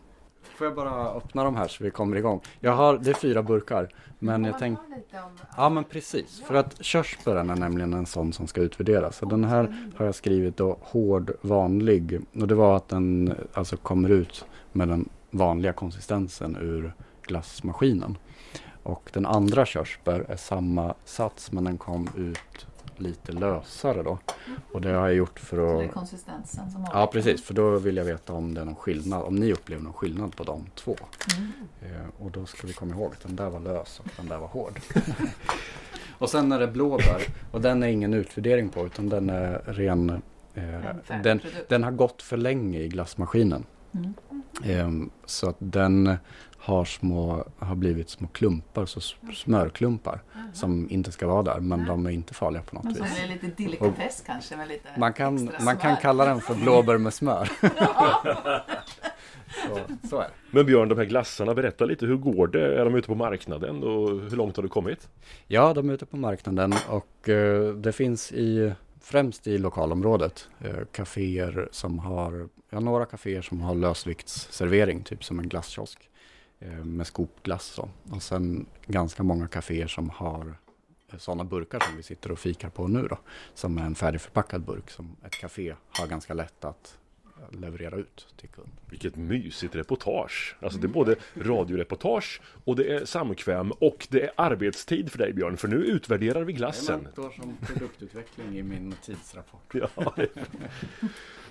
Får 0.58 0.68
jag 0.68 0.76
bara 0.76 1.10
öppna 1.10 1.44
de 1.44 1.56
här 1.56 1.68
så 1.68 1.84
vi 1.84 1.92
kommer 1.92 2.18
igång? 2.18 2.42
Jag 2.60 2.72
har, 2.72 2.98
det 2.98 3.10
är 3.10 3.14
fyra 3.14 3.44
burkar. 3.44 3.90
Men 4.20 4.44
jag 4.44 4.60
tänkte... 4.60 4.84
Ja 5.58 5.70
men 5.70 5.84
precis. 5.84 6.42
För 6.46 6.56
att 6.56 6.84
körsbären 6.84 7.50
är 7.50 7.56
nämligen 7.56 7.94
en 7.94 8.06
sån 8.06 8.34
som 8.34 8.48
ska 8.48 8.62
utvärderas. 8.62 9.18
Så 9.18 9.26
den 9.26 9.44
här 9.44 9.92
har 9.98 10.06
jag 10.06 10.16
skrivit 10.16 10.58
då 10.58 10.78
hård 10.82 11.32
vanlig. 11.42 12.20
Och 12.42 12.48
det 12.48 12.56
var 12.56 12.78
att 12.78 12.88
den 12.88 13.36
alltså 13.54 13.78
kommer 13.78 14.10
ut 14.10 14.46
med 14.72 14.88
den 14.88 15.10
vanliga 15.32 15.74
konsistensen 15.74 16.58
ur 16.62 16.94
glassmaskinen. 17.22 18.18
Och 18.84 19.10
den 19.14 19.26
andra 19.26 19.66
körsbär 19.66 20.26
är 20.30 20.38
samma 20.38 20.94
sats 21.06 21.52
men 21.52 21.64
den 21.64 21.78
kom 21.78 22.10
ut 22.18 22.68
lite 23.00 23.32
lösare 23.32 24.04
då. 24.04 24.18
Och 24.74 24.82
det 24.82 24.89
har 24.89 25.08
jag 25.08 25.16
gjort 25.16 25.39
för 25.39 25.58
Det 25.58 25.84
är 25.84 25.88
att... 25.88 25.94
konsistensen 25.94 26.72
som 26.72 26.88
Ja 26.94 27.08
precis, 27.08 27.44
för 27.44 27.54
då 27.54 27.77
vill 27.77 27.98
jag 27.98 28.06
veta 28.06 28.34
om 28.34 28.54
det 28.54 28.62
är 28.62 28.66
någon 28.66 28.75
skillnad, 28.75 29.22
om 29.24 29.36
ni 29.36 29.54
upplever 29.54 29.84
någon 29.84 29.94
skillnad 29.94 30.36
på 30.36 30.44
de 30.44 30.66
två. 30.75 30.96
Mm. 31.38 31.51
Eh, 31.82 32.25
och 32.25 32.32
då 32.32 32.46
ska 32.46 32.68
vi 32.68 32.74
komma 32.74 32.96
ihåg 32.96 33.12
att 33.13 33.22
den 33.22 33.36
där 33.36 33.50
var 33.50 33.60
lös 33.60 34.00
och 34.00 34.10
den 34.18 34.27
där 34.27 34.38
var 34.38 34.48
hård. 34.48 34.80
och 36.18 36.30
sen 36.30 36.51
är 36.51 36.60
det 36.60 36.68
blåbär 36.68 37.22
och 37.51 37.62
den 37.62 37.84
är 37.84 37.88
ingen 37.88 38.13
utvärdering 38.13 38.70
på 38.70 38.86
utan 38.86 39.10
den 39.10 39.30
är 39.30 39.62
ren... 39.66 40.22
Eh, 40.54 41.20
den, 41.24 41.42
den 41.68 41.84
har 41.84 41.92
gått 41.92 42.22
för 42.22 42.38
länge 42.38 42.80
i 42.80 42.88
glassmaskinen. 42.88 43.63
Mm. 43.98 44.13
Ehm, 44.63 45.10
så 45.25 45.50
att 45.50 45.56
den 45.60 46.16
har, 46.58 46.86
små, 46.86 47.46
har 47.60 47.75
blivit 47.75 48.10
små 48.10 48.27
klumpar, 48.27 48.86
så 48.86 49.00
s- 49.00 49.16
smörklumpar 49.34 50.22
som 50.54 50.88
inte 50.89 51.12
ska 51.12 51.27
vara 51.27 51.44
där. 51.44 51.60
Men 51.60 51.86
de 51.86 52.06
är 52.06 52.10
inte 52.10 52.34
farliga 52.34 52.62
på 52.63 52.75
något 52.75 52.84
Men 52.84 52.94
vis. 52.94 53.13
som 53.16 53.24
är 53.24 53.27
lite 53.27 53.48
delikatess 53.63 54.24
kanske 54.25 54.58
med 54.58 54.68
lite 54.68 54.88
Man 54.98 55.13
kan, 55.13 55.48
extra 55.48 55.66
man 55.66 55.77
kan 55.77 55.96
kalla 55.98 56.25
den 56.25 56.42
för 56.42 56.56
blåbär 56.56 56.98
med 56.98 57.13
smör. 57.13 57.50
så, 59.68 59.80
så. 60.10 60.24
Men 60.51 60.66
Björn, 60.66 60.89
de 60.89 60.98
här 60.98 61.06
glassarna, 61.06 61.54
berätta 61.54 61.86
lite, 61.86 62.06
hur 62.06 62.16
går 62.18 62.48
det? 62.48 62.80
Är 62.80 62.86
de 62.86 62.96
ute 62.96 63.08
på 63.08 63.16
marknaden 63.16 63.84
och 63.84 64.10
hur 64.10 64.36
långt 64.38 64.56
har 64.56 64.63
du 64.63 64.70
kommit? 64.70 65.10
Ja, 65.48 65.74
de 65.74 65.89
är 65.89 65.94
ute 65.94 66.06
på 66.06 66.18
marknaden 66.18 66.74
och 66.89 67.30
eh, 67.30 67.74
det 67.74 67.92
finns 67.92 68.32
i 68.32 68.74
främst 69.08 69.48
i 69.48 69.58
lokalområdet 69.58 70.50
eh, 70.60 70.86
kaféer 70.92 71.70
som 71.72 72.00
har, 72.00 72.50
ja 72.70 72.80
några 72.80 73.06
kaféer 73.06 73.42
som 73.42 73.62
har 73.62 73.76
lösviktsservering, 73.76 75.04
typ 75.04 75.24
som 75.24 75.40
en 75.40 75.50
glasskiosk 75.50 76.10
eh, 76.60 76.86
med 76.86 77.08
skopglass. 77.08 77.80
Och 78.12 78.24
sen 78.24 78.66
ganska 78.86 79.24
många 79.24 79.48
kaféer 79.48 79.88
som 79.88 80.10
har 80.10 80.58
eh, 81.12 81.18
sådana 81.18 81.44
burkar 81.44 81.80
som 81.80 81.98
vi 81.98 82.04
sitter 82.04 82.32
och 82.32 82.40
fikar 82.40 82.70
på 82.70 82.88
nu 82.88 83.08
då, 83.08 83.18
som 83.54 83.78
är 83.78 83.84
en 83.84 83.96
färdigförpackad 83.96 84.62
burk 84.62 84.90
som 84.90 85.16
ett 85.26 85.36
kafé 85.42 85.76
har 85.90 86.08
ganska 86.08 86.34
lätt 86.34 86.66
att 86.66 86.98
leverera 87.51 87.96
ut 87.96 88.27
till 88.38 88.50
kund. 88.50 88.70
Vilket 88.89 89.15
mysigt 89.15 89.75
reportage! 89.75 90.56
Alltså 90.60 90.79
det 90.79 90.88
är 90.88 90.89
både 90.89 91.15
radioreportage 91.36 92.41
och 92.63 92.75
det 92.75 92.94
är 92.94 93.06
samkväm 93.06 93.72
och 93.72 94.08
det 94.10 94.24
är 94.24 94.32
arbetstid 94.36 95.12
för 95.12 95.17
dig 95.17 95.34
Björn, 95.34 95.58
för 95.58 95.67
nu 95.67 95.75
utvärderar 95.75 96.41
vi 96.44 96.53
glassen. 96.53 97.08
står 97.12 97.29
som 97.29 97.58
produktutveckling 97.62 98.58
i 98.58 98.63
min 98.63 98.96
tidsrapport. 99.06 99.74
Ja. 99.74 100.13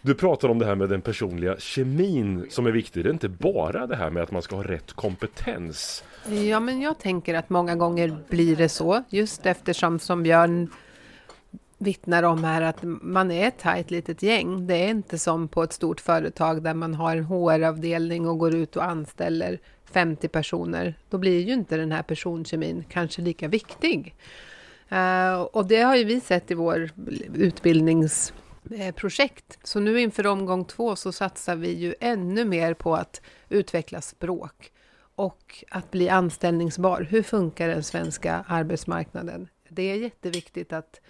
Du 0.02 0.14
pratar 0.14 0.48
om 0.48 0.58
det 0.58 0.66
här 0.66 0.74
med 0.74 0.88
den 0.88 1.00
personliga 1.00 1.56
kemin 1.58 2.46
som 2.50 2.66
är 2.66 2.70
viktig. 2.70 3.04
Det 3.04 3.10
är 3.10 3.12
inte 3.12 3.28
bara 3.28 3.86
det 3.86 3.96
här 3.96 4.10
med 4.10 4.22
att 4.22 4.30
man 4.30 4.42
ska 4.42 4.56
ha 4.56 4.62
rätt 4.62 4.92
kompetens. 4.92 6.04
Ja, 6.28 6.60
men 6.60 6.80
jag 6.80 6.98
tänker 6.98 7.34
att 7.34 7.50
många 7.50 7.76
gånger 7.76 8.16
blir 8.28 8.56
det 8.56 8.68
så, 8.68 9.04
just 9.08 9.46
eftersom 9.46 9.98
som 9.98 10.22
Björn 10.22 10.70
vittnar 11.78 12.22
om 12.22 12.44
här 12.44 12.62
att 12.62 12.78
man 12.82 13.30
är 13.30 13.48
ett 13.48 13.58
tajt 13.58 13.90
litet 13.90 14.22
gäng. 14.22 14.66
Det 14.66 14.74
är 14.74 14.88
inte 14.88 15.18
som 15.18 15.48
på 15.48 15.62
ett 15.62 15.72
stort 15.72 16.00
företag 16.00 16.62
där 16.62 16.74
man 16.74 16.94
har 16.94 17.16
en 17.16 17.24
HR-avdelning 17.24 18.28
och 18.28 18.38
går 18.38 18.54
ut 18.54 18.76
och 18.76 18.84
anställer 18.84 19.58
50 19.84 20.28
personer. 20.28 20.94
Då 21.10 21.18
blir 21.18 21.40
ju 21.40 21.52
inte 21.52 21.76
den 21.76 21.92
här 21.92 22.02
personkemin 22.02 22.84
kanske 22.88 23.22
lika 23.22 23.48
viktig. 23.48 24.14
Eh, 24.88 25.40
och 25.40 25.66
det 25.66 25.82
har 25.82 25.96
ju 25.96 26.04
vi 26.04 26.20
sett 26.20 26.50
i 26.50 26.54
vår 26.54 26.90
utbildningsprojekt. 27.34 29.50
Eh, 29.50 29.56
så 29.62 29.80
nu 29.80 30.00
inför 30.00 30.26
omgång 30.26 30.64
två 30.64 30.96
så 30.96 31.12
satsar 31.12 31.56
vi 31.56 31.72
ju 31.72 31.94
ännu 32.00 32.44
mer 32.44 32.74
på 32.74 32.94
att 32.94 33.20
utveckla 33.48 34.00
språk 34.00 34.72
och 35.16 35.64
att 35.70 35.90
bli 35.90 36.08
anställningsbar. 36.08 37.06
Hur 37.10 37.22
funkar 37.22 37.68
den 37.68 37.82
svenska 37.82 38.44
arbetsmarknaden? 38.48 39.48
Det 39.68 39.82
är 39.82 39.96
jätteviktigt 39.96 40.72
att 40.72 41.00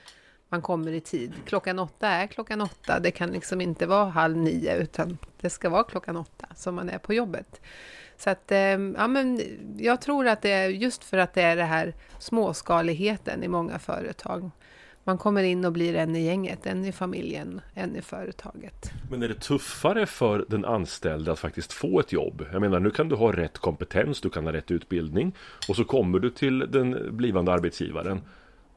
man 0.48 0.62
kommer 0.62 0.92
i 0.92 1.00
tid. 1.00 1.32
Klockan 1.44 1.78
åtta 1.78 2.08
är 2.08 2.26
klockan 2.26 2.60
åtta. 2.60 3.00
Det 3.00 3.10
kan 3.10 3.30
liksom 3.30 3.60
inte 3.60 3.86
vara 3.86 4.04
halv 4.04 4.36
nio 4.36 4.76
utan 4.76 5.18
det 5.40 5.50
ska 5.50 5.70
vara 5.70 5.84
klockan 5.84 6.16
åtta 6.16 6.46
som 6.54 6.74
man 6.74 6.90
är 6.90 6.98
på 6.98 7.14
jobbet. 7.14 7.60
Så 8.16 8.30
att, 8.30 8.52
ehm, 8.52 8.94
ja, 8.98 9.08
men 9.08 9.40
jag 9.78 10.00
tror 10.00 10.26
att 10.26 10.42
det 10.42 10.50
är 10.50 10.68
just 10.68 11.04
för 11.04 11.18
att 11.18 11.34
det 11.34 11.42
är 11.42 11.56
det 11.56 11.64
här 11.64 11.94
småskaligheten 12.18 13.42
i 13.42 13.48
många 13.48 13.78
företag. 13.78 14.50
Man 15.04 15.18
kommer 15.18 15.42
in 15.42 15.64
och 15.64 15.72
blir 15.72 15.94
en 15.94 16.16
i 16.16 16.24
gänget, 16.24 16.66
en 16.66 16.84
i 16.84 16.92
familjen, 16.92 17.60
en 17.74 17.96
i 17.96 18.02
företaget. 18.02 18.90
Men 19.10 19.22
är 19.22 19.28
det 19.28 19.40
tuffare 19.40 20.06
för 20.06 20.44
den 20.48 20.64
anställde 20.64 21.32
att 21.32 21.38
faktiskt 21.38 21.72
få 21.72 22.00
ett 22.00 22.12
jobb? 22.12 22.46
Jag 22.52 22.60
menar, 22.60 22.80
nu 22.80 22.90
kan 22.90 23.08
du 23.08 23.16
ha 23.16 23.32
rätt 23.32 23.58
kompetens, 23.58 24.20
du 24.20 24.30
kan 24.30 24.44
ha 24.44 24.52
rätt 24.52 24.70
utbildning 24.70 25.34
och 25.68 25.76
så 25.76 25.84
kommer 25.84 26.18
du 26.18 26.30
till 26.30 26.58
den 26.58 27.16
blivande 27.16 27.52
arbetsgivaren 27.52 28.20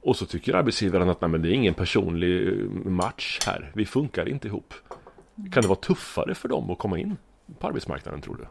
och 0.02 0.16
så 0.16 0.26
tycker 0.26 0.54
arbetsgivaren 0.54 1.10
att 1.10 1.22
nej, 1.22 1.30
men 1.30 1.42
det 1.42 1.50
är 1.50 1.54
ingen 1.54 1.74
personlig 1.74 2.48
eh, 2.48 2.54
match 2.86 3.40
här, 3.46 3.72
vi 3.76 3.86
funkar 3.86 4.30
inte 4.30 4.48
ihop. 4.48 4.74
Kan 5.52 5.62
det 5.62 5.68
vara 5.68 5.80
tuffare 5.80 6.36
för 6.36 6.50
dem 6.50 6.70
att 6.70 6.78
komma 6.78 7.00
in 7.00 7.18
på 7.60 7.68
arbetsmarknaden 7.68 8.22
tror 8.22 8.36
du? 8.36 8.46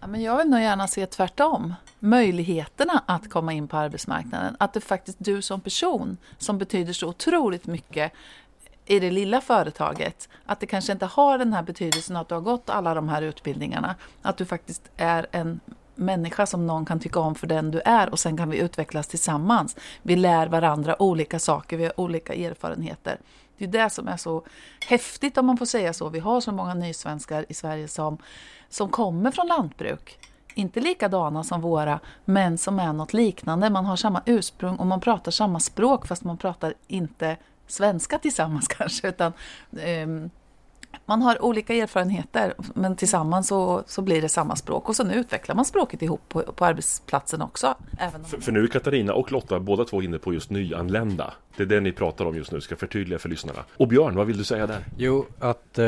Ja, 0.00 0.06
men 0.06 0.22
jag 0.22 0.36
vill 0.36 0.48
nog 0.48 0.60
gärna 0.60 0.88
se 0.88 1.06
tvärtom. 1.06 1.74
Möjligheterna 1.98 3.02
att 3.06 3.30
komma 3.30 3.52
in 3.52 3.68
på 3.68 3.76
arbetsmarknaden. 3.76 4.56
Att 4.58 4.72
det 4.72 4.80
faktiskt 4.80 5.18
du 5.20 5.42
som 5.42 5.60
person 5.60 6.16
som 6.38 6.58
betyder 6.58 6.92
så 6.92 7.08
otroligt 7.08 7.66
mycket 7.66 8.12
i 8.86 9.00
det 9.00 9.10
lilla 9.10 9.40
företaget. 9.40 10.28
Att 10.46 10.60
det 10.60 10.66
kanske 10.66 10.92
inte 10.92 11.06
har 11.06 11.38
den 11.38 11.52
här 11.52 11.62
betydelsen 11.62 12.16
att 12.16 12.28
du 12.28 12.34
har 12.34 12.42
gått 12.42 12.70
alla 12.70 12.94
de 12.94 13.08
här 13.08 13.22
utbildningarna. 13.22 13.94
Att 14.22 14.36
du 14.36 14.44
faktiskt 14.44 14.90
är 14.96 15.26
en 15.30 15.60
människa 15.96 16.46
som 16.46 16.66
någon 16.66 16.84
kan 16.84 17.00
tycka 17.00 17.20
om 17.20 17.34
för 17.34 17.46
den 17.46 17.70
du 17.70 17.80
är 17.84 18.10
och 18.10 18.18
sen 18.18 18.36
kan 18.36 18.50
vi 18.50 18.58
utvecklas 18.58 19.06
tillsammans. 19.06 19.76
Vi 20.02 20.16
lär 20.16 20.46
varandra 20.46 21.02
olika 21.02 21.38
saker, 21.38 21.76
vi 21.76 21.84
har 21.84 22.00
olika 22.00 22.34
erfarenheter. 22.34 23.18
Det 23.58 23.64
är 23.64 23.68
det 23.68 23.90
som 23.90 24.08
är 24.08 24.16
så 24.16 24.44
häftigt 24.86 25.38
om 25.38 25.46
man 25.46 25.56
får 25.56 25.66
säga 25.66 25.92
så. 25.92 26.08
Vi 26.08 26.18
har 26.18 26.40
så 26.40 26.52
många 26.52 26.74
nysvenskar 26.74 27.46
i 27.48 27.54
Sverige 27.54 27.88
som, 27.88 28.18
som 28.68 28.88
kommer 28.88 29.30
från 29.30 29.46
lantbruk. 29.46 30.18
Inte 30.54 30.80
likadana 30.80 31.44
som 31.44 31.60
våra, 31.60 32.00
men 32.24 32.58
som 32.58 32.78
är 32.78 32.92
något 32.92 33.12
liknande. 33.12 33.70
Man 33.70 33.86
har 33.86 33.96
samma 33.96 34.22
ursprung 34.26 34.76
och 34.76 34.86
man 34.86 35.00
pratar 35.00 35.30
samma 35.30 35.60
språk 35.60 36.06
fast 36.06 36.24
man 36.24 36.36
pratar 36.36 36.74
inte 36.86 37.36
svenska 37.66 38.18
tillsammans 38.18 38.68
kanske. 38.78 39.08
Utan, 39.08 39.32
ehm, 39.80 40.30
man 41.06 41.22
har 41.22 41.42
olika 41.42 41.74
erfarenheter 41.74 42.54
men 42.74 42.96
tillsammans 42.96 43.48
så, 43.48 43.82
så 43.86 44.02
blir 44.02 44.22
det 44.22 44.28
samma 44.28 44.56
språk 44.56 44.88
och 44.88 44.96
sen 44.96 45.10
utvecklar 45.10 45.54
man 45.54 45.64
språket 45.64 46.02
ihop 46.02 46.20
på, 46.28 46.42
på 46.42 46.64
arbetsplatsen 46.64 47.42
också. 47.42 47.74
Även 47.98 48.20
om 48.20 48.26
För, 48.26 48.40
för 48.40 48.52
nu 48.52 48.62
är 48.62 48.66
Katarina 48.66 49.14
och 49.14 49.32
Lotta 49.32 49.60
båda 49.60 49.84
två 49.84 50.02
inne 50.02 50.18
på 50.18 50.34
just 50.34 50.50
nyanlända. 50.50 51.32
Det 51.56 51.62
är 51.62 51.66
det 51.66 51.80
ni 51.80 51.92
pratar 51.92 52.24
om 52.24 52.36
just 52.36 52.52
nu, 52.52 52.60
ska 52.60 52.76
förtydliga 52.76 53.18
för 53.18 53.28
lyssnarna. 53.28 53.60
Och 53.76 53.88
Björn, 53.88 54.14
vad 54.16 54.26
vill 54.26 54.38
du 54.38 54.44
säga 54.44 54.66
där? 54.66 54.84
Jo, 54.96 55.26
att... 55.38 55.78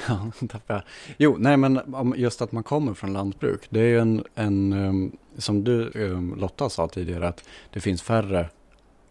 ja, 0.08 0.30
jag. 0.66 0.82
Jo, 1.16 1.36
nej 1.38 1.56
men 1.56 1.80
just 2.16 2.42
att 2.42 2.52
man 2.52 2.62
kommer 2.62 2.94
från 2.94 3.12
lantbruk. 3.12 3.60
Det 3.70 3.80
är 3.80 3.84
ju 3.84 3.98
en, 3.98 4.24
en 4.34 4.72
ehm, 4.72 5.12
som 5.38 5.64
du 5.64 5.90
ehm, 5.94 6.34
Lotta 6.38 6.68
sa 6.68 6.88
tidigare, 6.88 7.28
att 7.28 7.44
det 7.70 7.80
finns 7.80 8.02
färre, 8.02 8.48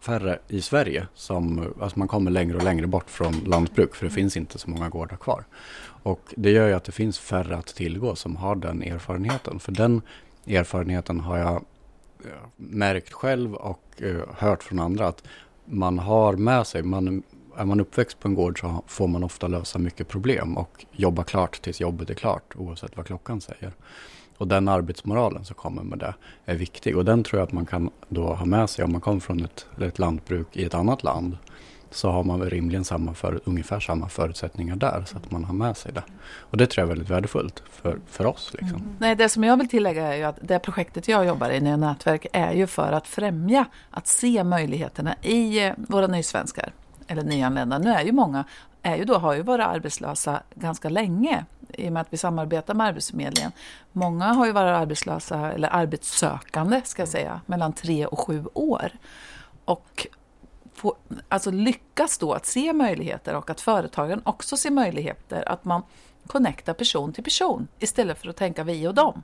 färre 0.00 0.38
i 0.48 0.62
Sverige 0.62 1.06
som, 1.14 1.74
alltså 1.80 1.98
man 1.98 2.08
kommer 2.08 2.30
längre 2.30 2.56
och 2.56 2.62
längre 2.62 2.86
bort 2.86 3.10
från 3.10 3.32
lantbruk 3.32 3.94
för 3.94 4.04
det 4.04 4.10
finns 4.10 4.36
inte 4.36 4.58
så 4.58 4.70
många 4.70 4.88
gårdar 4.88 5.16
kvar. 5.16 5.44
Och 6.02 6.34
det 6.36 6.50
gör 6.50 6.68
ju 6.68 6.74
att 6.74 6.84
det 6.84 6.92
finns 6.92 7.18
färre 7.18 7.56
att 7.56 7.66
tillgå 7.66 8.16
som 8.16 8.36
har 8.36 8.56
den 8.56 8.82
erfarenheten. 8.82 9.60
För 9.60 9.72
den 9.72 10.02
erfarenheten 10.46 11.20
har 11.20 11.38
jag 11.38 11.54
eh, 12.24 12.30
märkt 12.56 13.12
själv 13.12 13.54
och 13.54 13.82
eh, 13.96 14.20
hört 14.38 14.62
från 14.62 14.78
andra 14.78 15.08
att 15.08 15.22
man 15.64 15.98
har 15.98 16.32
med 16.36 16.66
sig, 16.66 16.82
man, 16.82 17.22
är 17.56 17.64
man 17.64 17.80
uppväxt 17.80 18.20
på 18.20 18.28
en 18.28 18.34
gård 18.34 18.60
så 18.60 18.82
får 18.86 19.08
man 19.08 19.24
ofta 19.24 19.48
lösa 19.48 19.78
mycket 19.78 20.08
problem 20.08 20.56
och 20.56 20.86
jobba 20.92 21.24
klart 21.24 21.62
tills 21.62 21.80
jobbet 21.80 22.10
är 22.10 22.14
klart 22.14 22.56
oavsett 22.56 22.96
vad 22.96 23.06
klockan 23.06 23.40
säger. 23.40 23.72
Och 24.40 24.48
den 24.48 24.68
arbetsmoralen 24.68 25.44
som 25.44 25.56
kommer 25.56 25.82
med 25.82 25.98
det 25.98 26.14
är 26.44 26.54
viktig 26.54 26.96
och 26.96 27.04
den 27.04 27.24
tror 27.24 27.40
jag 27.40 27.46
att 27.46 27.52
man 27.52 27.66
kan 27.66 27.90
då 28.08 28.34
ha 28.34 28.46
med 28.46 28.70
sig 28.70 28.84
om 28.84 28.92
man 28.92 29.00
kommer 29.00 29.20
från 29.20 29.44
ett, 29.44 29.66
ett 29.82 29.98
lantbruk 29.98 30.56
i 30.56 30.64
ett 30.64 30.74
annat 30.74 31.02
land. 31.02 31.36
Så 31.90 32.10
har 32.10 32.24
man 32.24 32.42
rimligen 32.42 32.84
samma 32.84 33.14
för, 33.14 33.40
ungefär 33.44 33.80
samma 33.80 34.08
förutsättningar 34.08 34.76
där 34.76 35.04
så 35.06 35.16
att 35.16 35.30
man 35.30 35.44
har 35.44 35.54
med 35.54 35.76
sig 35.76 35.92
det. 35.92 36.02
Och 36.38 36.56
det 36.56 36.66
tror 36.66 36.82
jag 36.82 36.86
är 36.86 36.94
väldigt 36.94 37.10
värdefullt 37.10 37.62
för, 37.70 37.98
för 38.06 38.26
oss. 38.26 38.52
Liksom. 38.52 38.76
Mm. 38.76 38.96
Nej, 38.98 39.16
det 39.16 39.28
som 39.28 39.44
jag 39.44 39.56
vill 39.56 39.68
tillägga 39.68 40.06
är 40.06 40.16
ju 40.16 40.22
att 40.22 40.38
det 40.42 40.58
projektet 40.58 41.08
jag 41.08 41.26
jobbar 41.26 41.50
i, 41.50 41.60
Nya 41.60 41.76
Nätverk, 41.76 42.26
är 42.32 42.52
ju 42.52 42.66
för 42.66 42.92
att 42.92 43.06
främja 43.06 43.64
att 43.90 44.06
se 44.06 44.44
möjligheterna 44.44 45.14
i 45.22 45.66
eh, 45.66 45.72
våra 45.76 46.06
nysvenskar, 46.06 46.72
eller 47.06 47.22
nyanlända. 47.22 47.78
Nu 47.78 47.90
är 47.90 48.04
ju 48.04 48.12
många, 48.12 48.44
är 48.82 48.96
ju 48.96 49.04
då, 49.04 49.14
har 49.14 49.34
ju 49.34 49.42
varit 49.42 49.66
arbetslösa 49.66 50.42
ganska 50.54 50.88
länge 50.88 51.44
i 51.74 51.88
och 51.88 51.92
med 51.92 52.00
att 52.00 52.12
vi 52.12 52.16
samarbetar 52.16 52.74
med 52.74 52.86
Arbetsförmedlingen. 52.86 53.52
Många 53.92 54.24
har 54.24 54.46
ju 54.46 54.52
varit 54.52 54.76
arbetslösa, 54.76 55.52
eller 55.52 55.68
arbetssökande 55.68 56.80
ska 56.84 57.02
jag 57.02 57.08
säga, 57.08 57.40
mellan 57.46 57.72
tre 57.72 58.06
och 58.06 58.20
sju 58.20 58.44
år. 58.54 58.90
Och 59.64 60.06
få, 60.74 60.96
alltså 61.28 61.50
lyckas 61.50 62.18
då 62.18 62.32
att 62.32 62.46
se 62.46 62.72
möjligheter 62.72 63.34
och 63.34 63.50
att 63.50 63.60
företagen 63.60 64.22
också 64.24 64.56
ser 64.56 64.70
möjligheter 64.70 65.48
att 65.48 65.64
man 65.64 65.82
connectar 66.26 66.74
person 66.74 67.12
till 67.12 67.24
person 67.24 67.68
istället 67.78 68.18
för 68.18 68.28
att 68.28 68.36
tänka 68.36 68.64
vi 68.64 68.88
och 68.88 68.94
dem. 68.94 69.22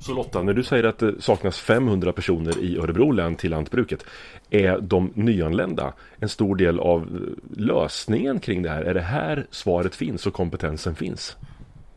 Så 0.00 0.14
Lotta, 0.14 0.42
när 0.42 0.52
du 0.52 0.62
säger 0.62 0.84
att 0.84 0.98
det 0.98 1.22
saknas 1.22 1.58
500 1.58 2.12
personer 2.12 2.58
i 2.58 2.78
Örebro 2.78 3.10
län 3.10 3.36
till 3.36 3.50
lantbruket, 3.50 4.04
är 4.50 4.78
de 4.80 5.12
nyanlända 5.14 5.92
en 6.18 6.28
stor 6.28 6.56
del 6.56 6.80
av 6.80 7.20
lösningen 7.56 8.40
kring 8.40 8.62
det 8.62 8.70
här? 8.70 8.82
Är 8.82 8.94
det 8.94 9.00
här 9.00 9.46
svaret 9.50 9.94
finns 9.94 10.26
och 10.26 10.34
kompetensen 10.34 10.94
finns? 10.94 11.36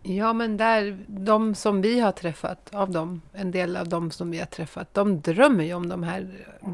Ja, 0.09 0.33
men 0.33 0.57
där, 0.57 0.97
de 1.07 1.55
som 1.55 1.81
vi 1.81 1.99
har 1.99 2.11
träffat, 2.11 2.69
av 2.73 2.91
dem, 2.91 3.21
en 3.33 3.51
del 3.51 3.77
av 3.77 3.87
dem 3.87 4.11
som 4.11 4.31
vi 4.31 4.39
har 4.39 4.45
träffat, 4.45 4.93
de 4.93 5.21
drömmer 5.21 5.63
ju 5.63 5.73
om 5.73 5.89
de 5.89 6.03
här 6.03 6.27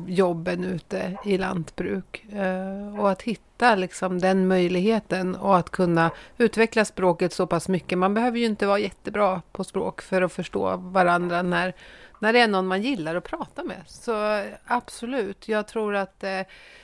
jobben 0.07 0.63
ute 0.63 1.17
i 1.25 1.37
lantbruk. 1.37 2.25
Eh, 2.33 2.99
och 2.99 3.11
att 3.11 3.21
hitta 3.21 3.75
liksom 3.75 4.19
den 4.19 4.47
möjligheten 4.47 5.35
och 5.35 5.57
att 5.57 5.69
kunna 5.69 6.11
utveckla 6.37 6.85
språket 6.85 7.33
så 7.33 7.47
pass 7.47 7.69
mycket. 7.69 7.97
Man 7.97 8.13
behöver 8.13 8.39
ju 8.39 8.45
inte 8.45 8.65
vara 8.65 8.79
jättebra 8.79 9.41
på 9.51 9.63
språk 9.63 10.01
för 10.01 10.21
att 10.21 10.33
förstå 10.33 10.77
varandra 10.77 11.41
när, 11.41 11.73
när 12.19 12.33
det 12.33 12.39
är 12.39 12.47
någon 12.47 12.67
man 12.67 12.81
gillar 12.81 13.15
att 13.15 13.23
prata 13.23 13.63
med. 13.63 13.83
Så 13.87 14.43
absolut, 14.65 15.47
jag 15.47 15.67
tror 15.67 15.95
att 15.95 16.23
eh, 16.23 16.41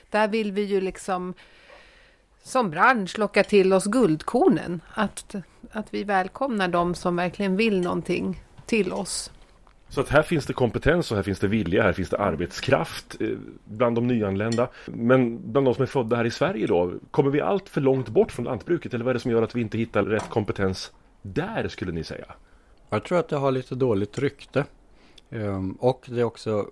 där 0.10 0.28
vill 0.28 0.52
vi 0.52 0.64
ju 0.64 0.82
liksom 0.82 1.34
som 2.50 2.70
bransch 2.70 3.18
locka 3.18 3.44
till 3.44 3.74
oss 3.74 3.86
guldkornen. 3.86 4.82
Att, 4.94 5.36
att 5.72 5.94
vi 5.94 6.04
välkomnar 6.04 6.68
de 6.68 6.96
som 6.96 7.16
verkligen 7.16 7.58
vill 7.58 7.82
någonting 7.82 8.44
till 8.66 8.94
oss. 8.94 9.32
Så 9.90 10.02
att 10.02 10.10
här 10.10 10.22
finns 10.22 10.46
det 10.46 10.54
kompetens 10.54 11.12
och 11.12 11.18
här 11.18 11.24
finns 11.24 11.40
det 11.40 11.48
vilja, 11.48 11.84
här 11.84 11.94
finns 11.94 12.10
det 12.10 12.18
arbetskraft 12.18 13.22
eh, 13.22 13.28
bland 13.66 13.96
de 13.96 14.08
nyanlända. 14.08 14.68
Men 14.86 15.52
bland 15.52 15.68
de 15.68 15.74
som 15.74 15.82
är 15.82 15.88
födda 15.88 16.16
här 16.16 16.26
i 16.26 16.32
Sverige 16.32 16.68
då, 16.68 16.94
kommer 17.12 17.32
vi 17.32 17.42
allt 17.42 17.70
för 17.70 17.82
långt 17.82 18.10
bort 18.10 18.32
från 18.32 18.46
lantbruket 18.46 18.94
eller 18.94 19.06
vad 19.06 19.12
är 19.12 19.14
det 19.14 19.20
som 19.20 19.32
gör 19.32 19.42
att 19.42 19.56
vi 19.56 19.62
inte 19.62 19.78
hittar 19.78 20.04
rätt 20.04 20.30
kompetens 20.30 20.92
där 21.22 21.68
skulle 21.68 21.92
ni 21.92 22.04
säga? 22.04 22.26
Jag 22.90 23.04
tror 23.04 23.20
att 23.20 23.30
det 23.30 23.38
har 23.38 23.52
lite 23.52 23.76
dåligt 23.76 24.20
rykte. 24.20 24.66
Ehm, 25.30 25.72
och 25.72 26.06
det 26.06 26.20
är 26.20 26.24
också 26.24 26.66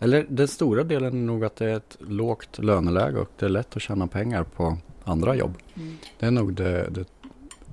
eller 0.00 0.26
den 0.28 0.48
stora 0.48 0.84
delen 0.84 1.22
är 1.22 1.26
nog 1.26 1.44
att 1.44 1.56
det 1.56 1.70
är 1.70 1.76
ett 1.76 1.96
lågt 2.00 2.58
löneläge 2.58 3.18
och 3.18 3.30
det 3.38 3.46
är 3.46 3.50
lätt 3.50 3.76
att 3.76 3.82
tjäna 3.82 4.06
pengar 4.06 4.44
på 4.44 4.78
andra 5.04 5.36
jobb. 5.36 5.54
Mm. 5.74 5.96
Det 6.18 6.26
är 6.26 6.30
nog 6.30 6.54
det, 6.54 6.88
det 6.90 7.04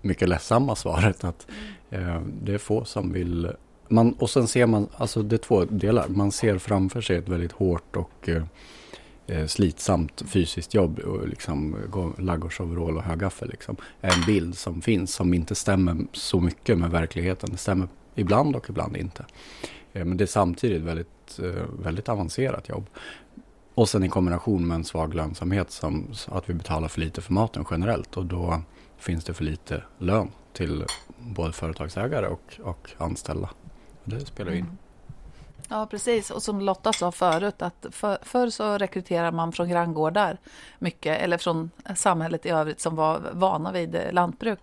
mycket 0.02 0.30
ledsamma 0.30 0.76
svaret 0.76 1.24
att 1.24 1.48
eh, 1.90 2.22
det 2.42 2.54
är 2.54 2.58
få 2.58 2.86
som 2.86 3.14
vill 3.14 3.52
man, 3.90 4.14
och 4.14 4.30
sen 4.30 4.48
ser 4.48 4.66
man, 4.66 4.88
alltså 4.98 5.24
det 5.24 5.36
är 5.36 5.38
två 5.38 5.66
delar. 5.66 6.08
Man 6.08 6.32
ser 6.32 6.58
framför 6.58 7.02
sig 7.02 7.18
ett 7.18 7.30
väldigt 7.30 7.52
hårt 7.52 7.96
och 7.96 8.30
eh, 8.30 8.44
eh 9.28 9.46
slitsamt 9.46 10.24
fysiskt 10.28 10.74
jobb 10.74 11.00
och 11.00 11.28
liksom 11.28 11.76
ladugårdsoverall 12.18 12.98
och 12.98 13.04
högaffel. 13.04 13.50
Liksom. 13.50 13.76
En 14.02 14.26
bild 14.26 14.58
som 14.58 14.82
finns 14.82 15.14
som 15.14 15.34
inte 15.34 15.56
stämmer 15.56 15.98
så 16.14 16.40
mycket 16.40 16.78
med 16.78 16.92
verkligheten. 16.92 17.50
Det 17.52 17.58
stämmer 17.58 17.88
ibland 18.16 18.56
och 18.56 18.70
ibland 18.70 18.98
inte. 18.98 19.26
Eh, 19.94 20.06
men 20.06 20.18
det 20.18 20.24
är 20.24 20.26
samtidigt 20.26 20.82
väldigt 20.82 21.17
ett 21.28 21.40
eh, 21.40 21.64
väldigt, 21.80 22.10
avancerat 22.10 22.70
jobb. 22.70 22.90
Och 23.74 23.90
sen 23.90 24.04
i 24.04 24.10
kombination 24.10 24.68
med 24.68 24.76
en 24.76 24.84
svag 24.84 25.14
lönsamhet 25.14 25.72
som 25.72 26.14
att 26.28 26.50
vi 26.50 26.54
betalar 26.54 26.88
för 26.88 27.00
lite 27.00 27.22
för 27.22 27.34
maten 27.34 27.66
generellt 27.72 28.18
och 28.18 28.26
då 28.26 28.62
finns 28.98 29.24
det 29.24 29.34
för 29.34 29.44
lite 29.44 29.84
lön 29.98 30.32
till 30.54 30.86
både 31.18 31.54
företagsägare 31.54 32.28
och, 32.28 32.60
och 32.64 32.90
anställda. 32.98 33.50
Det 34.04 34.26
spelar 34.26 34.52
in. 34.52 34.64
Mm. 34.64 34.78
Ja, 35.70 35.86
precis. 35.86 36.32
Och 36.32 36.44
som 36.44 36.62
Lotta 36.62 36.94
sa 36.94 37.12
förut, 37.12 37.62
att 37.62 37.86
för, 37.92 38.18
förr 38.22 38.50
så 38.50 38.78
rekryterar 38.78 39.32
man 39.32 39.52
från 39.52 39.70
granngårdar 39.70 40.38
mycket, 40.80 41.22
eller 41.22 41.38
från 41.38 41.72
samhället 41.96 42.46
i 42.46 42.50
övrigt 42.50 42.80
som 42.80 42.96
var 42.96 43.22
vana 43.34 43.72
vid 43.72 44.00
lantbruk. 44.12 44.60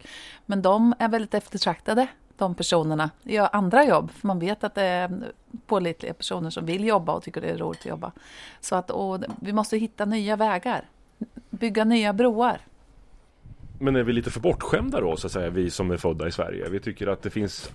Men 0.46 0.62
de 0.62 0.94
är 0.98 1.08
väldigt 1.08 1.34
eftertraktade 1.34 2.06
de 2.36 2.54
personerna 2.54 3.10
gör 3.22 3.48
andra 3.52 3.84
jobb. 3.84 4.10
För 4.10 4.26
man 4.26 4.38
vet 4.38 4.64
att 4.64 4.74
det 4.74 4.82
är 4.82 5.32
pålitliga 5.66 6.14
personer 6.14 6.50
som 6.50 6.66
vill 6.66 6.84
jobba 6.84 7.12
och 7.12 7.22
tycker 7.22 7.40
det 7.40 7.46
är 7.46 7.58
roligt 7.58 7.80
att 7.80 7.86
jobba. 7.86 8.12
Så 8.60 8.76
att, 8.76 8.90
vi 9.40 9.52
måste 9.52 9.76
hitta 9.76 10.04
nya 10.04 10.36
vägar. 10.36 10.84
Bygga 11.50 11.84
nya 11.84 12.12
broar. 12.12 12.60
Men 13.78 13.96
är 13.96 14.02
vi 14.02 14.12
lite 14.12 14.30
för 14.30 14.40
bortskämda 14.40 15.00
då, 15.00 15.16
så 15.16 15.26
att 15.26 15.32
säga, 15.32 15.50
vi 15.50 15.70
som 15.70 15.90
är 15.90 15.96
födda 15.96 16.28
i 16.28 16.32
Sverige? 16.32 16.68
Vi 16.68 16.80
tycker 16.80 17.06
att 17.06 17.22
det 17.22 17.30
finns 17.30 17.70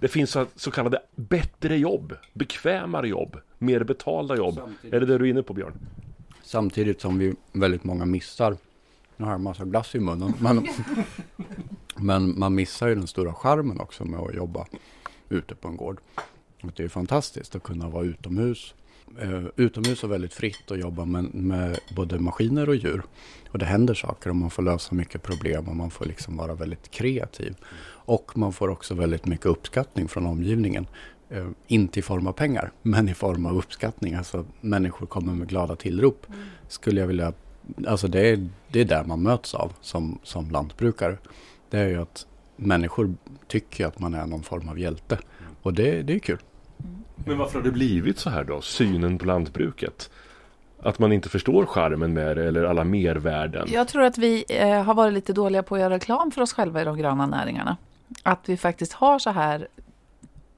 det 0.00 0.08
finns 0.08 0.36
så 0.56 0.70
kallade 0.70 1.02
bättre 1.16 1.76
jobb, 1.78 2.16
bekvämare 2.32 3.08
jobb, 3.08 3.36
mer 3.58 3.84
betalda 3.84 4.36
jobb. 4.36 4.54
Samtidigt. 4.54 4.94
Är 4.94 5.00
det 5.00 5.06
det 5.06 5.18
du 5.18 5.24
är 5.24 5.30
inne 5.30 5.42
på 5.42 5.54
Björn? 5.54 5.74
Samtidigt 6.42 7.00
som 7.00 7.18
vi 7.18 7.34
väldigt 7.52 7.84
många 7.84 8.04
missar, 8.04 8.56
nu 9.16 9.24
har 9.24 9.32
jag 9.32 9.38
en 9.38 9.42
massa 9.42 9.64
glass 9.64 9.94
i 9.94 10.00
munnen, 10.00 10.34
men 10.38 10.66
Men 12.02 12.38
man 12.38 12.54
missar 12.54 12.88
ju 12.88 12.94
den 12.94 13.06
stora 13.06 13.34
charmen 13.34 13.80
också 13.80 14.04
med 14.04 14.20
att 14.20 14.34
jobba 14.34 14.66
ute 15.28 15.54
på 15.54 15.68
en 15.68 15.76
gård. 15.76 16.00
Det 16.76 16.84
är 16.84 16.88
fantastiskt 16.88 17.56
att 17.56 17.62
kunna 17.62 17.88
vara 17.88 18.04
utomhus. 18.04 18.74
Uh, 19.22 19.46
utomhus 19.56 20.04
och 20.04 20.10
väldigt 20.10 20.34
fritt 20.34 20.70
och 20.70 20.78
jobba 20.78 21.04
med, 21.04 21.34
med, 21.34 21.78
både 21.96 22.18
maskiner 22.18 22.68
och 22.68 22.76
djur. 22.76 23.02
Och 23.50 23.58
det 23.58 23.64
händer 23.64 23.94
saker 23.94 24.30
och 24.30 24.36
man 24.36 24.50
får 24.50 24.62
lösa 24.62 24.94
mycket 24.94 25.22
problem 25.22 25.68
och 25.68 25.76
man 25.76 25.90
får 25.90 26.04
liksom 26.04 26.36
vara 26.36 26.54
väldigt 26.54 26.90
kreativ. 26.90 27.56
Och 27.86 28.38
man 28.38 28.52
får 28.52 28.68
också 28.68 28.94
väldigt 28.94 29.26
mycket 29.26 29.46
uppskattning 29.46 30.08
från 30.08 30.26
omgivningen. 30.26 30.86
Uh, 31.32 31.50
inte 31.66 31.98
i 31.98 32.02
form 32.02 32.26
av 32.26 32.32
pengar, 32.32 32.72
men 32.82 33.08
i 33.08 33.14
form 33.14 33.46
av 33.46 33.58
uppskattning. 33.58 34.14
Alltså 34.14 34.44
människor 34.60 35.06
kommer 35.06 35.32
med 35.32 35.48
glada 35.48 35.76
tillrop. 35.76 36.26
Mm. 36.28 36.40
Skulle 36.68 37.00
jag 37.00 37.06
vilja, 37.06 37.32
alltså 37.86 38.08
det 38.08 38.28
är, 38.28 38.48
det 38.68 38.80
är 38.80 38.84
där 38.84 39.04
man 39.04 39.22
möts 39.22 39.54
av 39.54 39.72
som, 39.80 40.18
som 40.22 40.50
lantbrukare 40.50 41.16
det 41.70 41.78
är 41.78 41.88
ju 41.88 42.02
att 42.02 42.26
människor 42.56 43.14
tycker 43.46 43.86
att 43.86 43.98
man 43.98 44.14
är 44.14 44.26
någon 44.26 44.42
form 44.42 44.68
av 44.68 44.78
hjälte. 44.78 45.18
Och 45.62 45.74
det, 45.74 46.02
det 46.02 46.14
är 46.14 46.18
kul. 46.18 46.38
Men 47.24 47.38
varför 47.38 47.58
har 47.58 47.64
det 47.64 47.72
blivit 47.72 48.18
så 48.18 48.30
här 48.30 48.44
då? 48.44 48.60
Synen 48.60 49.18
på 49.18 49.26
lantbruket? 49.26 50.10
Att 50.82 50.98
man 50.98 51.12
inte 51.12 51.28
förstår 51.28 51.66
charmen 51.66 52.12
med 52.12 52.36
det 52.36 52.44
eller 52.44 52.64
alla 52.64 52.84
mervärden? 52.84 53.68
Jag 53.70 53.88
tror 53.88 54.02
att 54.02 54.18
vi 54.18 54.44
eh, 54.48 54.82
har 54.82 54.94
varit 54.94 55.14
lite 55.14 55.32
dåliga 55.32 55.62
på 55.62 55.74
att 55.74 55.80
göra 55.80 55.94
reklam 55.94 56.30
för 56.30 56.42
oss 56.42 56.52
själva 56.52 56.82
i 56.82 56.84
de 56.84 56.98
gröna 56.98 57.26
näringarna. 57.26 57.76
Att 58.22 58.48
vi 58.48 58.56
faktiskt 58.56 58.92
har 58.92 59.18
så 59.18 59.30
här 59.30 59.68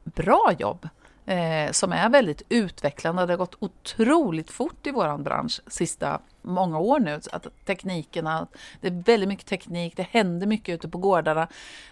bra 0.05 0.53
jobb 0.59 0.89
eh, 1.27 1.71
som 1.71 1.93
är 1.93 2.09
väldigt 2.09 2.43
utvecklande. 2.49 3.27
Det 3.27 3.33
har 3.33 3.39
gått 3.39 3.57
otroligt 3.59 4.51
fort 4.51 4.87
i 4.87 4.91
vår 4.91 5.19
bransch 5.19 5.61
sista 5.67 6.21
många 6.43 6.79
år 6.79 7.01
nu. 7.01 7.21
Att 7.33 7.47
teknikerna, 7.65 8.47
det 8.81 8.89
är 8.89 9.03
väldigt 9.03 9.29
mycket 9.29 9.47
teknik, 9.47 9.97
det 9.97 10.07
händer 10.11 10.47
mycket 10.47 10.75
ute 10.75 10.89
på 10.89 10.99
gårdarna. 10.99 11.49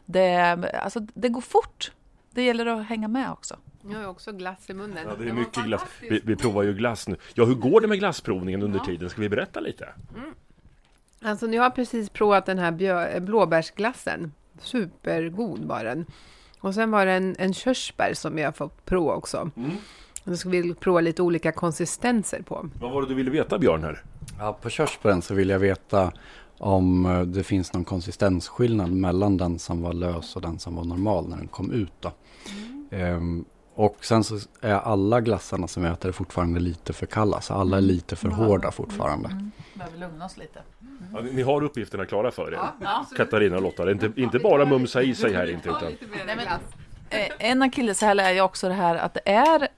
Det, 0.07 0.37
alltså, 0.83 1.01
det 1.01 1.29
går 1.29 1.41
fort. 1.41 1.93
Det 2.31 2.43
gäller 2.43 2.67
att 2.67 2.87
hänga 2.87 3.09
med 3.09 3.31
också. 3.31 3.57
Jag 3.83 3.99
har 3.99 4.07
också 4.07 4.33
glass 4.33 4.71
i 4.71 4.75
munnen. 4.75 5.07
Ja, 5.09 5.15
det 5.19 5.29
är 5.29 5.33
mycket 5.33 5.65
glass. 5.65 5.83
Vi, 6.01 6.21
vi, 6.25 6.37
provar 6.37 6.63
ju 6.63 6.75
glass 6.75 7.09
nu. 7.09 7.17
Ja, 7.35 7.45
hur 7.45 7.55
går 7.55 7.81
det 7.81 7.87
med 7.87 7.99
glassprovningen 7.99 8.63
under 8.63 8.79
ja. 8.79 8.85
tiden? 8.85 9.11
Ska 9.11 9.21
vi 9.21 9.29
berätta 9.29 9.61
lite? 9.61 9.89
Mm. 10.17 10.35
Alltså, 11.23 11.47
nu 11.47 11.59
har 11.59 11.65
jag 11.65 11.75
precis 11.75 12.11
provat 12.11 12.47
den 12.47 12.59
här 12.59 13.21
blåbärsglassen. 13.21 14.33
Supergod 14.59 15.65
var 15.65 15.85
den. 15.85 16.07
Och 16.61 16.75
sen 16.75 16.91
var 16.91 17.07
det 17.07 17.13
en, 17.13 17.37
en 17.39 17.55
körsbär 17.55 18.15
som 18.15 18.39
jag 18.39 18.57
fått 18.57 18.85
prova 18.85 19.15
också. 19.15 19.51
Mm. 19.57 19.71
Nu 20.25 20.37
ska 20.37 20.49
vi 20.49 20.75
prova 20.75 21.01
lite 21.01 21.23
olika 21.23 21.53
konsistenser 21.53 22.43
på. 22.43 22.69
Vad 22.81 22.93
var 22.93 23.03
det 23.03 23.09
du 23.09 23.15
ville 23.15 23.31
veta 23.31 23.59
Björn 23.59 23.85
här? 23.85 24.03
Ja, 24.39 24.59
på 24.63 24.71
körsbären 24.71 25.23
så 25.23 25.35
vill 25.35 25.49
jag 25.49 25.59
veta 25.59 26.13
om 26.59 27.07
eh, 27.07 27.23
det 27.23 27.43
finns 27.43 27.73
någon 27.73 27.85
konsistensskillnad 27.85 28.93
mellan 28.93 29.37
den 29.37 29.59
som 29.59 29.83
var 29.83 29.93
lös 29.93 30.37
och 30.37 30.43
den 30.43 30.59
som 30.59 30.75
var 30.77 30.85
normal 30.85 31.29
när 31.29 31.37
den 31.37 31.49
kom 31.49 31.71
ut. 31.71 31.93
Då. 32.01 32.13
Mm. 32.49 32.89
Ehm, 32.91 33.45
och 33.81 33.97
sen 34.01 34.25
så 34.25 34.39
är 34.61 34.75
alla 34.75 35.21
glassarna 35.21 35.69
som 35.69 35.83
vi 35.83 35.89
äter 35.89 36.13
fortfarande 36.13 36.61
lite 36.61 36.93
för 36.93 37.07
kalla, 37.07 37.41
så 37.41 37.55
alla 37.55 37.77
är 37.77 37.81
lite 37.81 38.17
för 38.17 38.29
mm. 38.29 38.39
hårda 38.39 38.71
fortfarande. 38.71 39.29
Mm. 39.29 39.51
Behöver 39.75 39.99
lugna 39.99 40.25
oss 40.25 40.37
lite. 40.37 40.63
Mm. 40.81 41.27
Ja, 41.27 41.33
ni 41.33 41.43
har 41.43 41.63
uppgifterna 41.63 42.07
klara 42.07 42.31
för 42.31 42.53
er, 42.53 42.59
ja. 42.81 43.07
Katarina 43.17 43.57
och 43.57 43.63
Lotta. 43.63 43.91
Inte, 43.91 44.13
inte 44.17 44.39
bara 44.39 44.65
mumsa 44.65 45.03
i 45.03 45.15
sig 45.15 45.35
här 45.35 45.51
inte. 45.51 45.69
Utan... 45.69 45.93
Nej, 46.27 46.37
men, 46.37 46.47
eh, 47.11 47.29
en 47.39 47.63
akilleshäl 47.63 48.21
är 48.21 48.31
ju 48.31 48.41
också 48.41 48.69
det 48.69 48.75
här 48.75 48.97
att 48.97 49.15
det 49.15 49.31
är 49.31 49.69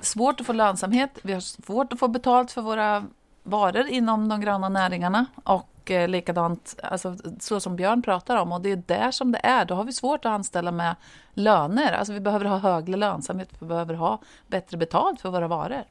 svårt 0.00 0.40
att 0.40 0.46
få 0.46 0.52
lönsamhet. 0.52 1.10
Vi 1.22 1.32
har 1.32 1.40
svårt 1.40 1.92
att 1.92 1.98
få 1.98 2.08
betalt 2.08 2.52
för 2.52 2.62
våra 2.62 3.06
varor 3.42 3.86
inom 3.86 4.28
de 4.28 4.40
gröna 4.40 4.68
näringarna. 4.68 5.26
Och 5.44 5.68
eh, 5.90 6.08
likadant, 6.08 6.76
alltså, 6.82 7.16
så 7.40 7.60
som 7.60 7.76
Björn 7.76 8.02
pratar 8.02 8.36
om, 8.36 8.52
och 8.52 8.60
det 8.60 8.72
är 8.72 8.82
där 8.86 9.10
som 9.10 9.32
det 9.32 9.40
är. 9.42 9.64
Då 9.64 9.74
har 9.74 9.84
vi 9.84 9.92
svårt 9.92 10.24
att 10.24 10.32
anställa 10.32 10.72
med 10.72 10.96
löner. 11.34 11.92
Alltså 11.92 12.12
vi 12.12 12.20
behöver 12.20 12.44
ha 12.44 12.58
högre 12.58 12.96
lönsamhet, 12.96 13.48
vi 13.58 13.66
behöver 13.66 13.94
ha 13.94 14.20
bättre 14.46 14.76
betalt 14.76 15.20
för 15.20 15.30
våra 15.30 15.48
varor. 15.48 15.82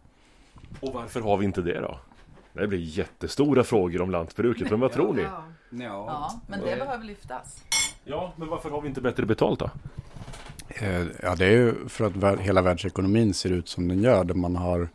Och 0.79 0.93
varför 0.93 1.21
har 1.21 1.37
vi 1.37 1.45
inte 1.45 1.61
det 1.61 1.79
då? 1.79 1.99
Det 2.53 2.67
blir 2.67 2.79
jättestora 2.79 3.63
frågor 3.63 4.01
om 4.01 4.11
lantbruket, 4.11 4.71
men 4.71 4.79
vad 4.79 4.91
tror 4.91 5.13
ni? 5.13 5.25
Ja, 5.69 6.05
ja 6.07 6.41
men 6.47 6.59
det 6.59 6.75
behöver 6.75 7.05
lyftas. 7.05 7.63
Ja, 8.03 8.33
men 8.35 8.47
varför 8.47 8.69
har 8.69 8.81
vi 8.81 8.87
inte 8.87 9.01
bättre 9.01 9.25
betalt 9.25 9.59
då? 9.59 9.69
Eh, 10.67 11.07
ja, 11.23 11.35
det 11.35 11.45
är 11.45 11.51
ju 11.51 11.87
för 11.87 12.05
att 12.05 12.39
hela 12.39 12.61
världsekonomin 12.61 13.33
ser 13.33 13.49
ut 13.49 13.67
som 13.67 13.87
den 13.87 14.01
gör. 14.01 14.23
Där 14.23 14.33
man 14.33 14.55
har 14.55 14.89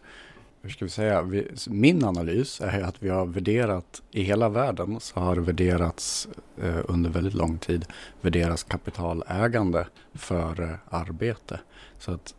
hur 0.62 0.70
ska 0.70 0.84
vi 0.84 0.90
säga, 0.90 1.22
vi, 1.22 1.48
min 1.66 2.04
analys 2.04 2.60
är 2.60 2.82
att 2.82 3.02
vi 3.02 3.08
har 3.08 3.26
värderat, 3.26 4.02
i 4.10 4.22
hela 4.22 4.48
världen 4.48 5.00
så 5.00 5.20
har 5.20 5.34
det 5.34 5.40
värderats 5.40 6.28
eh, 6.62 6.80
under 6.88 7.10
väldigt 7.10 7.34
lång 7.34 7.58
tid, 7.58 7.84
värderas 8.20 8.62
kapitalägande 8.62 9.86
före 10.14 10.64
eh, 10.64 10.78
arbete. 10.88 11.60
Så 11.98 12.12
att 12.12 12.34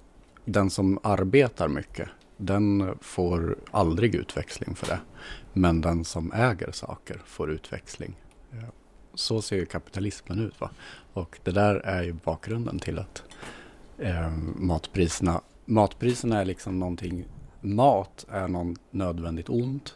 den 0.46 0.70
som 0.70 1.00
arbetar 1.04 1.68
mycket, 1.68 2.10
den 2.38 2.98
får 3.02 3.58
aldrig 3.72 4.16
utväxling 4.16 4.76
för 4.76 4.88
det. 4.88 5.00
Men 5.54 5.82
den 5.82 6.06
som 6.06 6.32
äger 6.32 6.72
saker 6.72 7.22
får 7.26 7.52
utväxling. 7.52 8.16
Eh, 8.54 8.70
så 9.14 9.42
ser 9.42 9.56
ju 9.56 9.66
kapitalismen 9.66 10.40
ut. 10.40 10.62
Va? 10.62 10.70
Och 11.14 11.40
det 11.44 11.52
där 11.52 11.76
är 11.76 12.04
ju 12.04 12.14
bakgrunden 12.14 12.80
till 12.80 13.00
att 13.00 13.24
eh, 13.98 14.32
matpriserna, 14.56 15.42
matpriserna 15.66 16.42
är 16.42 16.46
liksom 16.46 16.80
någonting 16.80 17.26
mat 17.62 18.26
är 18.30 18.48
något 18.48 18.80
nödvändigt 18.92 19.50
ont 19.50 19.96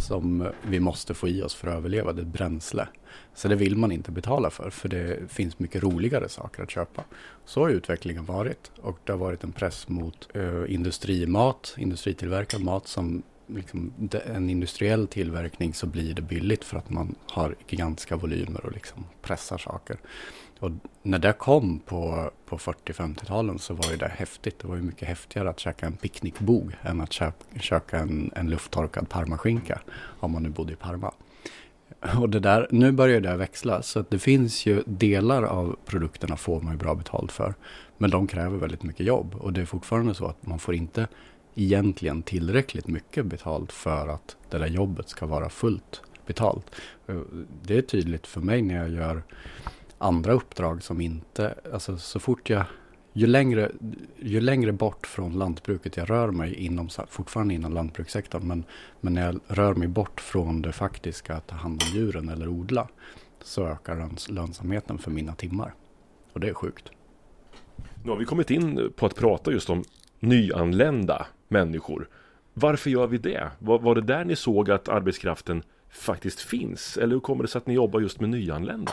som 0.00 0.48
vi 0.62 0.80
måste 0.80 1.14
få 1.14 1.28
i 1.28 1.42
oss 1.42 1.54
för 1.54 1.68
att 1.68 1.74
överleva. 1.74 2.12
Det 2.12 2.22
är 2.22 2.26
bränsle. 2.26 2.88
Så 3.34 3.48
det 3.48 3.56
vill 3.56 3.76
man 3.76 3.92
inte 3.92 4.10
betala 4.10 4.50
för, 4.50 4.70
för 4.70 4.88
det 4.88 5.32
finns 5.32 5.58
mycket 5.58 5.82
roligare 5.82 6.28
saker 6.28 6.62
att 6.62 6.70
köpa. 6.70 7.04
Så 7.44 7.60
har 7.60 7.68
utvecklingen 7.68 8.24
varit 8.24 8.72
och 8.82 8.98
det 9.04 9.12
har 9.12 9.18
varit 9.18 9.44
en 9.44 9.52
press 9.52 9.88
mot 9.88 10.28
eh, 10.34 10.74
industrimat, 10.74 11.74
industritillverkad 11.78 12.60
mat 12.60 12.88
som 12.88 13.22
liksom, 13.46 13.92
en 14.26 14.50
industriell 14.50 15.06
tillverkning 15.06 15.74
så 15.74 15.86
blir 15.86 16.14
det 16.14 16.22
billigt 16.22 16.64
för 16.64 16.78
att 16.78 16.90
man 16.90 17.14
har 17.26 17.54
gigantiska 17.68 18.16
volymer 18.16 18.66
och 18.66 18.72
liksom 18.72 19.04
pressar 19.22 19.58
saker. 19.58 19.96
Och 20.58 20.70
när 21.02 21.18
det 21.18 21.32
kom 21.32 21.78
på, 21.78 22.30
på 22.46 22.58
40-50-talen 22.58 23.58
så 23.58 23.74
var 23.74 23.90
ju 23.90 23.96
det 23.96 24.08
häftigt. 24.08 24.58
Det 24.58 24.68
var 24.68 24.76
ju 24.76 24.82
mycket 24.82 25.08
häftigare 25.08 25.50
att 25.50 25.60
käka 25.60 25.86
en 25.86 25.96
picknickbog 25.96 26.72
än 26.82 27.00
att 27.00 27.12
käka 27.60 27.98
en, 27.98 28.30
en 28.36 28.50
lufttorkad 28.50 29.08
parmaskinka 29.08 29.80
om 30.20 30.32
man 30.32 30.42
nu 30.42 30.48
bodde 30.48 30.72
i 30.72 30.76
Parma. 30.76 31.12
Och 32.20 32.30
det 32.30 32.40
där, 32.40 32.66
nu 32.70 32.92
börjar 32.92 33.20
det 33.20 33.36
växla 33.36 33.82
så 33.82 34.00
att 34.00 34.10
det 34.10 34.18
finns 34.18 34.66
ju 34.66 34.82
delar 34.86 35.42
av 35.42 35.76
produkterna 35.84 36.36
får 36.36 36.60
man 36.60 36.72
ju 36.72 36.78
bra 36.78 36.94
betalt 36.94 37.32
för. 37.32 37.54
Men 37.98 38.10
de 38.10 38.26
kräver 38.26 38.58
väldigt 38.58 38.82
mycket 38.82 39.06
jobb 39.06 39.34
och 39.34 39.52
det 39.52 39.60
är 39.60 39.66
fortfarande 39.66 40.14
så 40.14 40.26
att 40.26 40.46
man 40.46 40.58
får 40.58 40.74
inte 40.74 41.08
egentligen 41.54 42.22
tillräckligt 42.22 42.86
mycket 42.86 43.26
betalt 43.26 43.72
för 43.72 44.08
att 44.08 44.36
det 44.50 44.58
där 44.58 44.66
jobbet 44.66 45.08
ska 45.08 45.26
vara 45.26 45.48
fullt 45.48 46.02
betalt. 46.26 46.70
Eh, 47.06 47.20
det 47.62 47.78
är 47.78 47.82
tydligt 47.82 48.26
för 48.26 48.40
mig 48.40 48.62
när 48.62 48.74
jag 48.74 48.90
gör 48.90 49.22
andra 49.98 50.32
uppdrag 50.32 50.82
som 50.82 51.00
inte, 51.00 51.54
alltså 51.72 51.98
så 51.98 52.20
fort 52.20 52.50
jag, 52.50 52.64
ju 53.12 53.26
längre, 53.26 53.70
ju 54.18 54.40
längre 54.40 54.72
bort 54.72 55.06
från 55.06 55.38
lantbruket 55.38 55.96
jag 55.96 56.10
rör 56.10 56.30
mig 56.30 56.54
inom, 56.54 56.88
fortfarande 57.08 57.54
inom 57.54 57.72
lantbrukssektorn, 57.72 58.46
men, 58.46 58.64
men 59.00 59.14
när 59.14 59.26
jag 59.26 59.40
rör 59.46 59.74
mig 59.74 59.88
bort 59.88 60.20
från 60.20 60.62
det 60.62 60.72
faktiska 60.72 61.34
att 61.34 61.46
ta 61.46 61.56
hand 61.56 61.82
om 61.82 61.98
djuren 61.98 62.28
eller 62.28 62.48
odla, 62.48 62.88
så 63.42 63.66
ökar 63.66 64.08
lönsamheten 64.32 64.98
för 64.98 65.10
mina 65.10 65.34
timmar. 65.34 65.74
Och 66.32 66.40
det 66.40 66.48
är 66.48 66.54
sjukt. 66.54 66.90
Nu 68.04 68.10
har 68.10 68.16
vi 68.16 68.24
kommit 68.24 68.50
in 68.50 68.92
på 68.96 69.06
att 69.06 69.14
prata 69.14 69.52
just 69.52 69.70
om 69.70 69.84
nyanlända 70.20 71.26
människor. 71.48 72.08
Varför 72.54 72.90
gör 72.90 73.06
vi 73.06 73.18
det? 73.18 73.50
Var, 73.58 73.78
var 73.78 73.94
det 73.94 74.00
där 74.00 74.24
ni 74.24 74.36
såg 74.36 74.70
att 74.70 74.88
arbetskraften 74.88 75.62
faktiskt 75.90 76.40
finns? 76.40 76.96
Eller 76.96 77.14
hur 77.14 77.20
kommer 77.20 77.44
det 77.44 77.48
sig 77.48 77.58
att 77.58 77.66
ni 77.66 77.74
jobbar 77.74 78.00
just 78.00 78.20
med 78.20 78.30
nyanlända? 78.30 78.92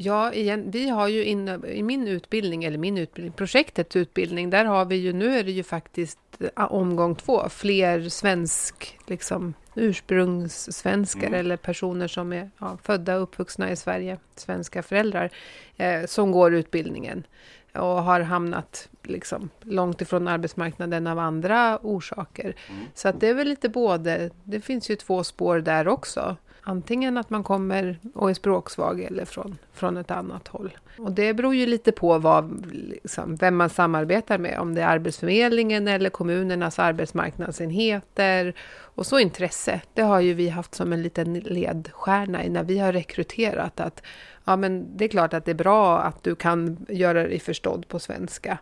Ja, 0.00 0.32
igen, 0.32 0.70
vi 0.70 0.88
har 0.88 1.08
ju 1.08 1.24
in, 1.24 1.64
i 1.64 1.82
min 1.82 2.08
utbildning, 2.08 2.64
eller 2.64 2.78
min 2.78 2.98
utbildning, 2.98 3.32
projektets 3.32 3.96
utbildning, 3.96 4.50
där 4.50 4.64
har 4.64 4.84
vi 4.84 4.96
ju, 4.96 5.12
nu 5.12 5.38
är 5.38 5.44
det 5.44 5.50
ju 5.50 5.62
faktiskt 5.62 6.18
omgång 6.54 7.14
två, 7.14 7.48
fler 7.48 8.08
svensk, 8.08 8.98
liksom 9.06 9.54
ursprungssvenskar 9.74 11.26
mm. 11.26 11.40
eller 11.40 11.56
personer 11.56 12.08
som 12.08 12.32
är 12.32 12.50
ja, 12.58 12.78
födda 12.82 13.16
och 13.16 13.22
uppvuxna 13.22 13.70
i 13.70 13.76
Sverige, 13.76 14.18
svenska 14.34 14.82
föräldrar, 14.82 15.30
eh, 15.76 16.04
som 16.06 16.32
går 16.32 16.54
utbildningen 16.54 17.24
och 17.72 18.02
har 18.02 18.20
hamnat 18.20 18.88
liksom 19.02 19.50
långt 19.60 20.00
ifrån 20.00 20.28
arbetsmarknaden 20.28 21.06
av 21.06 21.18
andra 21.18 21.78
orsaker. 21.82 22.54
Mm. 22.68 22.84
Så 22.94 23.08
att 23.08 23.20
det 23.20 23.28
är 23.28 23.34
väl 23.34 23.48
lite 23.48 23.68
både, 23.68 24.30
det 24.44 24.60
finns 24.60 24.90
ju 24.90 24.96
två 24.96 25.24
spår 25.24 25.58
där 25.60 25.88
också. 25.88 26.36
Antingen 26.68 27.16
att 27.16 27.30
man 27.30 27.42
kommer 27.42 27.98
och 28.14 28.30
är 28.30 28.34
språksvag 28.34 29.00
eller 29.00 29.24
från, 29.24 29.58
från 29.72 29.96
ett 29.96 30.10
annat 30.10 30.48
håll. 30.48 30.78
Och 30.98 31.12
det 31.12 31.34
beror 31.34 31.54
ju 31.54 31.66
lite 31.66 31.92
på 31.92 32.18
vad, 32.18 32.66
liksom, 32.72 33.36
vem 33.36 33.56
man 33.56 33.70
samarbetar 33.70 34.38
med. 34.38 34.58
Om 34.58 34.74
det 34.74 34.82
är 34.82 34.86
Arbetsförmedlingen 34.86 35.88
eller 35.88 36.10
kommunernas 36.10 36.78
arbetsmarknadsenheter. 36.78 38.54
Och 38.80 39.06
så 39.06 39.18
intresse. 39.18 39.80
Det 39.94 40.02
har 40.02 40.20
ju 40.20 40.34
vi 40.34 40.48
haft 40.48 40.74
som 40.74 40.92
en 40.92 41.02
liten 41.02 41.34
ledstjärna 41.34 42.42
när 42.48 42.64
vi 42.64 42.78
har 42.78 42.92
rekryterat. 42.92 43.80
Att 43.80 44.02
ja, 44.44 44.56
men 44.56 44.96
det 44.96 45.04
är 45.04 45.08
klart 45.08 45.34
att 45.34 45.44
det 45.44 45.50
är 45.50 45.54
bra 45.54 45.98
att 45.98 46.22
du 46.22 46.34
kan 46.34 46.86
göra 46.88 47.22
dig 47.22 47.40
förstådd 47.40 47.88
på 47.88 47.98
svenska. 47.98 48.58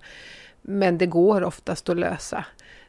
Men 0.62 0.98
det 0.98 1.06
går 1.06 1.44
oftast 1.44 1.88
att 1.88 1.96
lösa. 1.96 2.44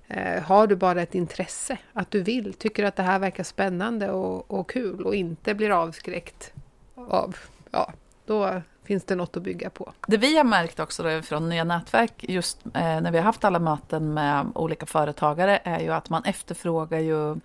Eh, 0.08 0.43
har 0.43 0.67
du 0.67 0.76
bara 0.76 1.02
ett 1.02 1.15
intresse, 1.15 1.78
att 1.93 2.12
du 2.12 2.24
vill, 2.24 2.54
tycker 2.54 2.84
att 2.84 2.96
det 2.96 3.04
här 3.04 3.20
verkar 3.20 3.43
spännande 3.43 4.12
och, 4.12 4.52
och 4.52 4.70
kul 4.70 5.06
och 5.06 5.15
inte 5.15 5.54
blir 5.54 5.70
avskräckt 5.70 6.54
av, 6.96 7.38
ja, 7.72 7.93
då 8.26 8.62
finns 8.84 9.04
det 9.04 9.15
något 9.15 9.38
att 9.38 9.43
bygga 9.43 9.70
på. 9.70 9.93
Det 10.08 10.17
vi 10.17 10.38
har 10.38 10.43
märkt 10.43 10.80
också 10.80 11.04
då 11.04 11.22
från 11.22 11.50
Nya 11.50 11.63
Nätverk, 11.63 12.13
just 12.17 12.65
eh, 12.65 12.72
när 12.74 13.12
vi 13.12 13.17
har 13.17 13.26
haft 13.26 13.43
alla 13.43 13.60
möten 13.60 14.13
med 14.13 14.46
olika 14.56 14.86
företagare, 14.86 15.60
är 15.63 15.80
ju 15.80 15.93
att 15.93 16.10
man 16.10 16.24
efterfrågar 16.24 17.00
ju 17.00 17.36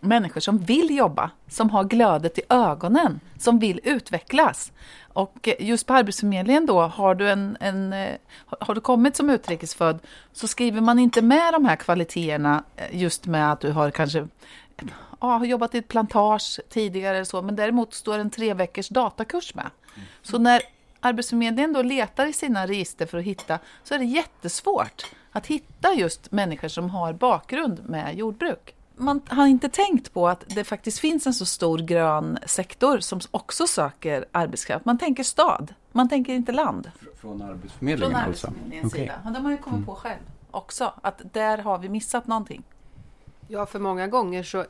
människor 0.00 0.40
som 0.40 0.58
vill 0.58 0.96
jobba, 0.96 1.30
som 1.48 1.70
har 1.70 1.84
glödet 1.84 2.38
i 2.38 2.42
ögonen, 2.48 3.20
som 3.38 3.58
vill 3.58 3.80
utvecklas. 3.84 4.72
Och 5.12 5.48
just 5.58 5.86
på 5.86 5.94
Arbetsförmedlingen 5.94 6.66
då, 6.66 6.80
har 6.80 7.14
du, 7.14 7.30
en, 7.30 7.56
en, 7.60 7.92
eh, 7.92 8.14
har 8.46 8.74
du 8.74 8.80
kommit 8.80 9.16
som 9.16 9.30
utrikesfödd 9.30 9.98
så 10.32 10.48
skriver 10.48 10.80
man 10.80 10.98
inte 10.98 11.22
med 11.22 11.52
de 11.52 11.64
här 11.64 11.76
kvaliteterna 11.76 12.64
eh, 12.76 13.00
just 13.00 13.26
med 13.26 13.52
att 13.52 13.60
du 13.60 13.72
har 13.72 13.90
kanske 13.90 14.28
ja, 15.20 15.36
har 15.36 15.44
jobbat 15.44 15.74
i 15.74 15.78
ett 15.78 15.88
plantage 15.88 16.60
tidigare 16.68 17.24
så, 17.24 17.42
men 17.42 17.56
däremot 17.56 17.94
står 17.94 18.18
en 18.18 18.30
tre 18.30 18.54
veckors 18.54 18.88
datakurs 18.88 19.54
med. 19.54 19.70
Så 20.22 20.38
när 20.38 20.62
Arbetsförmedlingen 21.00 21.72
då 21.72 21.82
letar 21.82 22.26
i 22.26 22.32
sina 22.32 22.66
register 22.66 23.06
för 23.06 23.18
att 23.18 23.24
hitta 23.24 23.58
så 23.84 23.94
är 23.94 23.98
det 23.98 24.04
jättesvårt 24.04 25.06
att 25.32 25.46
hitta 25.46 25.94
just 25.94 26.32
människor 26.32 26.68
som 26.68 26.90
har 26.90 27.12
bakgrund 27.12 27.88
med 27.88 28.18
jordbruk 28.18 28.75
man 28.96 29.20
har 29.28 29.46
inte 29.46 29.68
tänkt 29.68 30.12
på 30.12 30.28
att 30.28 30.44
det 30.46 30.64
faktiskt 30.64 30.98
finns 30.98 31.26
en 31.26 31.34
så 31.34 31.46
stor 31.46 31.78
grön 31.78 32.38
sektor 32.46 32.98
som 32.98 33.20
också 33.30 33.66
söker 33.66 34.24
arbetskraft. 34.32 34.84
Man 34.84 34.98
tänker 34.98 35.22
stad, 35.22 35.74
man 35.92 36.08
tänker 36.08 36.34
inte 36.34 36.52
land. 36.52 36.90
Från 37.20 37.42
Arbetsförmedlingen 37.42 38.12
Från 38.12 38.28
alltså? 38.28 38.46
Arbetsförmedlingens 38.46 38.84
alltså? 38.84 38.98
sida. 38.98 39.18
Okay. 39.20 39.32
De 39.32 39.44
har 39.44 39.52
ju 39.52 39.58
kommit 39.58 39.76
mm. 39.76 39.86
på 39.86 39.94
själv 39.94 40.20
också, 40.50 40.92
att 41.02 41.22
där 41.32 41.58
har 41.58 41.78
vi 41.78 41.88
missat 41.88 42.26
någonting. 42.26 42.62
Ja, 43.48 43.66
för 43.66 43.78
många 43.78 44.06
gånger 44.06 44.42
så 44.42 44.64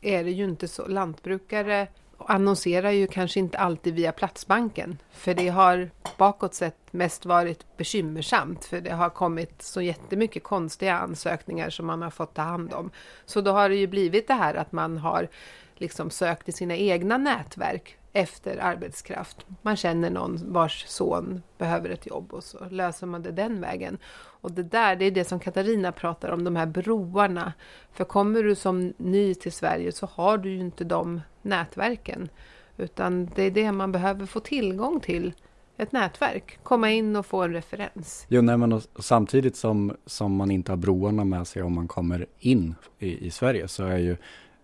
är 0.00 0.24
det 0.24 0.30
ju 0.30 0.44
inte 0.44 0.68
så. 0.68 0.86
Lantbrukare 0.86 1.88
annonserar 2.18 2.90
ju 2.90 3.06
kanske 3.06 3.40
inte 3.40 3.58
alltid 3.58 3.94
via 3.94 4.12
Platsbanken. 4.12 4.98
För 5.10 5.34
det 5.34 5.48
har 5.48 5.90
bakåt 6.16 6.54
sett 6.54 6.92
mest 6.92 7.26
varit 7.26 7.76
bekymmersamt. 7.76 8.64
För 8.64 8.80
det 8.80 8.90
har 8.90 9.10
kommit 9.10 9.62
så 9.62 9.82
jättemycket 9.82 10.42
konstiga 10.42 10.98
ansökningar 10.98 11.70
som 11.70 11.86
man 11.86 12.02
har 12.02 12.10
fått 12.10 12.34
ta 12.34 12.42
hand 12.42 12.72
om. 12.72 12.90
Så 13.24 13.40
då 13.40 13.50
har 13.50 13.68
det 13.68 13.76
ju 13.76 13.86
blivit 13.86 14.28
det 14.28 14.34
här 14.34 14.54
att 14.54 14.72
man 14.72 14.98
har 14.98 15.28
liksom 15.74 16.10
sökt 16.10 16.48
i 16.48 16.52
sina 16.52 16.76
egna 16.76 17.18
nätverk 17.18 17.98
efter 18.12 18.58
arbetskraft. 18.58 19.46
Man 19.62 19.76
känner 19.76 20.10
någon 20.10 20.52
vars 20.52 20.86
son 20.86 21.42
behöver 21.58 21.90
ett 21.90 22.06
jobb 22.06 22.32
och 22.32 22.44
så 22.44 22.58
löser 22.70 23.06
man 23.06 23.22
det 23.22 23.32
den 23.32 23.60
vägen. 23.60 23.98
Och 24.40 24.52
det 24.52 24.62
där, 24.62 24.96
det 24.96 25.04
är 25.04 25.10
det 25.10 25.24
som 25.24 25.40
Katarina 25.40 25.92
pratar 25.92 26.30
om, 26.30 26.44
de 26.44 26.56
här 26.56 26.66
broarna. 26.66 27.52
För 27.92 28.04
kommer 28.04 28.42
du 28.42 28.54
som 28.54 28.92
ny 28.96 29.34
till 29.34 29.52
Sverige 29.52 29.92
så 29.92 30.06
har 30.06 30.38
du 30.38 30.50
ju 30.50 30.60
inte 30.60 30.84
de 30.84 31.20
nätverken. 31.48 32.28
Utan 32.76 33.30
det 33.34 33.42
är 33.42 33.50
det 33.50 33.72
man 33.72 33.92
behöver 33.92 34.26
få 34.26 34.40
tillgång 34.40 35.00
till 35.00 35.32
ett 35.76 35.92
nätverk, 35.92 36.58
komma 36.62 36.90
in 36.90 37.16
och 37.16 37.26
få 37.26 37.42
en 37.42 37.52
referens. 37.52 38.26
Jo, 38.28 38.42
nej, 38.42 38.56
men 38.56 38.80
samtidigt 38.98 39.56
som, 39.56 39.96
som 40.06 40.36
man 40.36 40.50
inte 40.50 40.72
har 40.72 40.76
broarna 40.76 41.24
med 41.24 41.46
sig 41.46 41.62
om 41.62 41.74
man 41.74 41.88
kommer 41.88 42.26
in 42.38 42.74
i, 42.98 43.26
i 43.26 43.30
Sverige 43.30 43.68
så 43.68 43.84
är 43.84 43.98
ju 43.98 44.16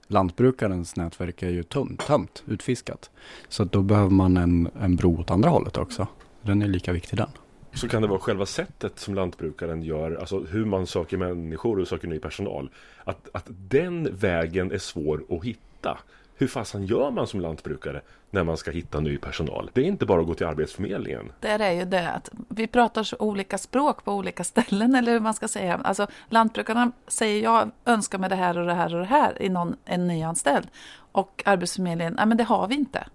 lantbrukarens 0.06 0.96
nätverk 0.96 1.42
är 1.42 1.50
ju 1.50 1.62
tömt, 1.62 2.06
tömt 2.06 2.42
utfiskat. 2.46 3.10
Så 3.48 3.64
då 3.64 3.82
behöver 3.82 4.10
man 4.10 4.36
en, 4.36 4.68
en 4.80 4.96
bro 4.96 5.20
åt 5.20 5.30
andra 5.30 5.50
hållet 5.50 5.76
också. 5.76 6.06
Den 6.42 6.62
är 6.62 6.66
lika 6.66 6.92
viktig 6.92 7.18
den. 7.18 7.30
Så 7.72 7.88
kan 7.88 8.02
det 8.02 8.08
vara 8.08 8.18
själva 8.18 8.46
sättet 8.46 8.98
som 8.98 9.14
lantbrukaren 9.14 9.82
gör, 9.82 10.16
alltså 10.16 10.40
hur 10.40 10.64
man 10.64 10.86
söker 10.86 11.16
människor 11.16 11.80
och 11.80 11.88
söker 11.88 12.08
ny 12.08 12.18
personal. 12.18 12.70
Att, 13.04 13.28
att 13.32 13.44
den 13.48 14.16
vägen 14.16 14.72
är 14.72 14.78
svår 14.78 15.24
att 15.28 15.44
hitta 15.44 15.98
hur 16.36 16.46
fasen 16.46 16.86
gör 16.86 17.10
man 17.10 17.26
som 17.26 17.40
lantbrukare 17.40 18.00
när 18.30 18.44
man 18.44 18.56
ska 18.56 18.70
hitta 18.70 19.00
ny 19.00 19.18
personal? 19.18 19.70
Det 19.72 19.80
är 19.80 19.84
inte 19.84 20.06
bara 20.06 20.20
att 20.20 20.26
gå 20.26 20.34
till 20.34 20.46
Arbetsförmedlingen. 20.46 21.32
Det 21.40 21.48
är 21.48 21.72
ju 21.72 21.84
det 21.84 22.10
att 22.10 22.30
vi 22.48 22.66
pratar 22.66 23.02
så 23.02 23.16
olika 23.18 23.58
språk 23.58 24.04
på 24.04 24.12
olika 24.12 24.44
ställen 24.44 24.94
eller 24.98 25.12
hur 25.12 25.20
man 25.20 25.34
ska 25.34 25.48
säga. 25.48 25.80
Alltså 25.84 26.06
lantbrukarna 26.28 26.92
säger 27.06 27.42
jag 27.42 27.70
önskar 27.84 28.18
mig 28.18 28.30
det 28.30 28.36
här 28.36 28.58
och 28.58 28.66
det 28.66 28.74
här 28.74 28.94
och 28.94 29.00
det 29.00 29.06
här 29.06 29.42
i 29.42 29.48
någon, 29.48 29.76
en 29.84 30.06
nyanställd. 30.06 30.68
Och 31.12 31.42
Arbetsförmedlingen, 31.46 32.14
nej 32.14 32.26
men 32.26 32.36
det 32.36 32.44
har 32.44 32.68
vi 32.68 32.74
inte. 32.74 33.06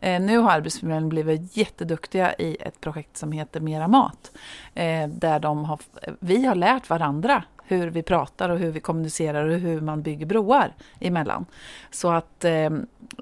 Eh, 0.00 0.20
nu 0.20 0.38
har 0.38 0.50
Arbetsförmedlingen 0.50 1.08
blivit 1.08 1.56
jätteduktiga 1.56 2.34
i 2.34 2.56
ett 2.60 2.80
projekt 2.80 3.16
som 3.16 3.32
heter 3.32 3.60
Mera 3.60 3.88
mat. 3.88 4.32
Eh, 4.74 5.08
där 5.08 5.40
de 5.40 5.64
har, 5.64 5.80
vi 6.20 6.46
har 6.46 6.54
lärt 6.54 6.90
varandra 6.90 7.42
hur 7.66 7.90
vi 7.90 8.02
pratar 8.02 8.48
och 8.48 8.58
hur 8.58 8.70
vi 8.70 8.80
kommunicerar 8.80 9.48
och 9.48 9.58
hur 9.58 9.80
man 9.80 10.02
bygger 10.02 10.26
broar 10.26 10.74
emellan. 11.00 11.46
Så 11.90 12.10
att, 12.10 12.44
eh, 12.44 12.70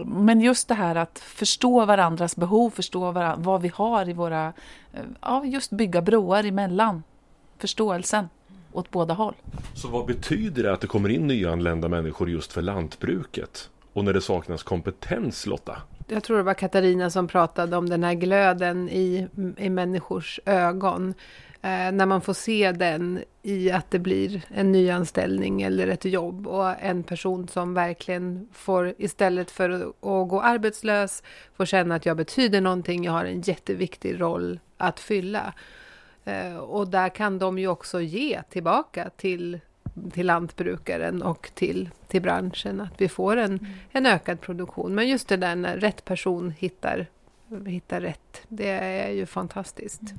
men 0.04 0.40
just 0.40 0.68
det 0.68 0.74
här 0.74 0.94
att 0.94 1.18
förstå 1.18 1.84
varandras 1.84 2.36
behov, 2.36 2.70
förstå 2.70 3.34
vad 3.36 3.62
vi 3.62 3.68
har 3.74 4.08
i 4.08 4.12
våra... 4.12 4.52
Eh, 4.92 5.00
ja, 5.20 5.44
just 5.44 5.70
bygga 5.70 6.02
broar 6.02 6.44
emellan. 6.44 7.02
Förståelsen 7.58 8.28
åt 8.72 8.90
båda 8.90 9.14
håll. 9.14 9.34
Så 9.74 9.88
vad 9.88 10.06
betyder 10.06 10.62
det 10.62 10.72
att 10.72 10.80
det 10.80 10.86
kommer 10.86 11.08
in 11.08 11.26
nyanlända 11.26 11.88
människor 11.88 12.30
just 12.30 12.52
för 12.52 12.62
lantbruket? 12.62 13.70
Och 13.92 14.04
när 14.04 14.12
det 14.12 14.20
saknas 14.20 14.62
kompetens, 14.62 15.46
Lotta? 15.46 15.82
Jag 16.06 16.22
tror 16.22 16.36
det 16.36 16.42
var 16.42 16.54
Katarina 16.54 17.10
som 17.10 17.28
pratade 17.28 17.76
om 17.76 17.88
den 17.88 18.04
här 18.04 18.14
glöden 18.14 18.88
i, 18.88 19.28
i 19.56 19.70
människors 19.70 20.40
ögon. 20.46 21.14
Eh, 21.62 21.92
när 21.92 22.06
man 22.06 22.20
får 22.20 22.32
se 22.32 22.72
den 22.72 23.22
i 23.42 23.70
att 23.70 23.90
det 23.90 23.98
blir 23.98 24.42
en 24.48 24.72
nyanställning 24.72 25.62
eller 25.62 25.88
ett 25.88 26.04
jobb 26.04 26.46
och 26.46 26.70
en 26.80 27.02
person 27.02 27.48
som 27.48 27.74
verkligen 27.74 28.48
får 28.52 28.94
istället 28.98 29.50
för 29.50 29.70
att 29.70 30.28
gå 30.28 30.40
arbetslös 30.40 31.22
får 31.56 31.64
känna 31.64 31.94
att 31.94 32.06
jag 32.06 32.16
betyder 32.16 32.60
någonting, 32.60 33.04
jag 33.04 33.12
har 33.12 33.24
en 33.24 33.40
jätteviktig 33.40 34.20
roll 34.20 34.60
att 34.76 35.00
fylla. 35.00 35.54
Eh, 36.24 36.56
och 36.56 36.88
där 36.88 37.08
kan 37.08 37.38
de 37.38 37.58
ju 37.58 37.68
också 37.68 38.00
ge 38.00 38.42
tillbaka 38.42 39.10
till 39.16 39.60
till 40.12 40.26
lantbrukaren 40.26 41.22
och 41.22 41.50
till, 41.54 41.90
till 42.08 42.22
branschen. 42.22 42.80
Att 42.80 43.00
vi 43.00 43.08
får 43.08 43.36
en, 43.36 43.50
mm. 43.50 43.66
en 43.90 44.06
ökad 44.06 44.40
produktion. 44.40 44.94
Men 44.94 45.08
just 45.08 45.28
det 45.28 45.36
där 45.36 45.56
när 45.56 45.76
rätt 45.76 46.04
person 46.04 46.50
hittar, 46.58 47.06
hittar 47.66 48.00
rätt, 48.00 48.42
det 48.48 48.70
är 48.70 49.10
ju 49.10 49.26
fantastiskt. 49.26 50.00
Mm. 50.00 50.18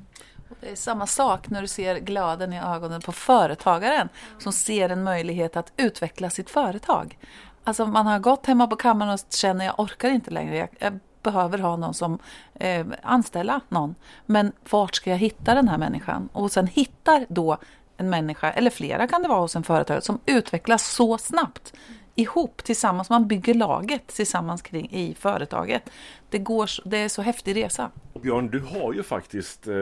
Det 0.60 0.70
är 0.70 0.76
samma 0.76 1.06
sak 1.06 1.50
när 1.50 1.62
du 1.62 1.68
ser 1.68 1.98
glöden 1.98 2.52
i 2.52 2.60
ögonen 2.60 3.00
på 3.00 3.12
företagaren 3.12 4.08
som 4.38 4.52
ser 4.52 4.88
en 4.88 5.02
möjlighet 5.02 5.56
att 5.56 5.72
utveckla 5.76 6.30
sitt 6.30 6.50
företag. 6.50 7.18
Alltså 7.64 7.86
man 7.86 8.06
har 8.06 8.18
gått 8.18 8.46
hemma 8.46 8.66
på 8.66 8.76
kammaren 8.76 9.12
och 9.12 9.20
känner 9.30 9.64
jag 9.64 9.80
orkar 9.80 10.10
inte 10.10 10.30
längre. 10.30 10.68
Jag, 10.78 10.98
behöver 11.32 11.58
ha 11.58 11.76
någon 11.76 11.94
som 11.94 12.18
eh, 12.54 12.86
anställa 13.02 13.60
någon. 13.68 13.94
Men 14.26 14.52
vart 14.70 14.94
ska 14.94 15.10
jag 15.10 15.18
hitta 15.18 15.54
den 15.54 15.68
här 15.68 15.78
människan? 15.78 16.28
Och 16.32 16.52
sen 16.52 16.66
hittar 16.66 17.26
då 17.28 17.58
en 17.96 18.10
människa, 18.10 18.50
eller 18.50 18.70
flera 18.70 19.06
kan 19.06 19.22
det 19.22 19.28
vara 19.28 19.40
hos 19.40 19.56
en 19.56 19.62
företagare, 19.62 20.02
som 20.02 20.20
utvecklas 20.26 20.94
så 20.94 21.18
snabbt 21.18 21.72
ihop 22.14 22.64
tillsammans. 22.64 23.10
Man 23.10 23.28
bygger 23.28 23.54
laget 23.54 24.06
tillsammans 24.06 24.62
kring 24.62 24.90
i 24.90 25.14
företaget. 25.18 25.90
Det, 26.30 26.38
går, 26.38 26.70
det 26.88 26.98
är 26.98 27.08
så 27.08 27.22
häftig 27.22 27.56
resa. 27.56 27.90
Björn, 28.22 28.48
du 28.48 28.60
har 28.60 28.92
ju 28.92 29.02
faktiskt 29.02 29.68
eh, 29.68 29.74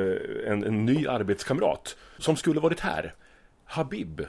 en, 0.46 0.64
en 0.64 0.86
ny 0.86 1.06
arbetskamrat 1.06 1.96
som 2.18 2.36
skulle 2.36 2.60
varit 2.60 2.80
här. 2.80 3.14
Habib. 3.64 4.26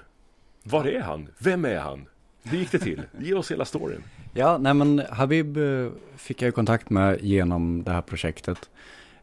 Var 0.64 0.86
är 0.86 1.02
han? 1.02 1.28
Vem 1.40 1.66
är 1.66 1.80
han? 1.80 2.08
Hur 2.44 2.58
gick 2.58 2.72
det 2.72 2.80
till? 2.80 3.02
Ge 3.20 3.34
oss 3.34 3.52
hela 3.52 3.66
storyn. 3.66 4.04
Ja, 4.38 4.58
nej 4.58 4.74
men 4.74 5.02
Habib 5.10 5.58
eh, 5.58 5.90
fick 6.16 6.42
jag 6.42 6.56
kontakt 6.56 6.90
med 6.90 7.22
genom 7.22 7.84
det 7.84 7.92
här 7.92 8.02
projektet. 8.02 8.70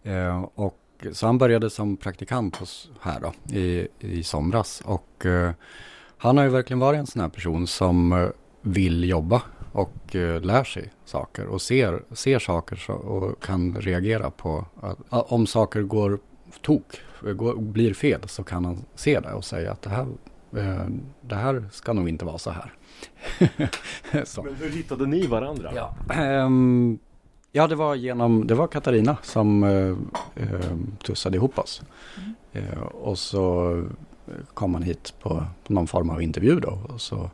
Eh, 0.03 0.49
och 1.07 1.17
så 1.17 1.27
han 1.27 1.39
började 1.39 1.71
som 1.71 1.97
praktikant 1.97 2.57
hos, 2.57 2.91
här 3.01 3.21
då, 3.21 3.57
i, 3.57 3.89
i 3.99 4.23
somras. 4.23 4.83
Och 4.85 5.27
eh, 5.27 5.51
han 6.19 6.37
har 6.37 6.45
ju 6.45 6.51
verkligen 6.51 6.81
varit 6.81 6.99
en 6.99 7.07
sån 7.07 7.23
här 7.23 7.29
person 7.29 7.67
som 7.67 8.13
eh, 8.13 8.29
vill 8.63 9.05
jobba 9.05 9.43
och 9.73 10.17
eh, 10.17 10.41
lär 10.41 10.65
sig 10.65 10.93
saker 11.05 11.47
och 11.47 11.63
ser, 11.63 12.03
ser 12.11 12.39
saker 12.39 12.77
så, 12.77 12.93
och 12.93 13.43
kan 13.43 13.77
reagera 13.81 14.31
på 14.31 14.65
att 14.81 14.99
om 15.11 15.47
saker 15.47 15.83
går 15.83 16.19
tok, 16.61 17.01
går, 17.21 17.57
blir 17.57 17.95
fel 17.95 18.21
så 18.29 18.45
kan 18.45 18.65
han 18.65 18.85
se 18.95 19.21
det 19.21 19.33
och 19.33 19.45
säga 19.45 19.73
att 19.73 19.83
det 19.83 19.91
här, 19.91 20.07
eh, 20.57 20.87
det 21.21 21.35
här 21.35 21.65
ska 21.73 21.93
nog 21.93 22.09
inte 22.09 22.25
vara 22.25 22.39
så 22.39 22.51
här. 22.51 22.73
så. 24.25 24.43
Men 24.43 24.55
hur 24.55 24.71
hittade 24.71 25.07
ni 25.07 25.27
varandra? 25.27 25.73
Ja, 25.75 25.97
um, 26.45 26.99
Ja, 27.55 27.67
det 27.67 27.75
var 27.75 27.95
genom, 27.95 28.47
det 28.47 28.55
var 28.55 28.67
Katarina 28.67 29.17
som 29.23 29.65
eh, 29.65 29.97
eh, 30.45 30.77
tussade 31.03 31.37
ihop 31.37 31.59
oss. 31.59 31.83
Mm. 32.19 32.35
Eh, 32.53 32.79
och 32.83 33.19
så 33.19 33.77
kom 34.55 34.75
han 34.75 34.83
hit 34.83 35.15
på, 35.21 35.45
på 35.67 35.73
någon 35.73 35.87
form 35.87 36.11
av 36.11 36.23
intervju 36.23 36.61
då. 36.61 36.79
Och 36.89 37.01
så 37.01 37.31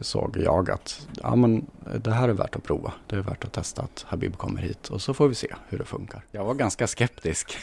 såg 0.00 0.36
jag 0.36 0.70
att 0.70 1.08
ja, 1.22 1.36
men 1.36 1.66
det 1.96 2.10
här 2.10 2.28
är 2.28 2.32
värt 2.32 2.56
att 2.56 2.62
prova. 2.62 2.92
Det 3.06 3.16
är 3.16 3.20
värt 3.20 3.44
att 3.44 3.52
testa 3.52 3.82
att 3.82 4.04
Habib 4.08 4.36
kommer 4.36 4.62
hit 4.62 4.88
och 4.88 5.02
så 5.02 5.14
får 5.14 5.28
vi 5.28 5.34
se 5.34 5.54
hur 5.68 5.78
det 5.78 5.84
funkar. 5.84 6.24
Jag 6.30 6.44
var 6.44 6.54
ganska 6.54 6.86
skeptisk 6.86 7.56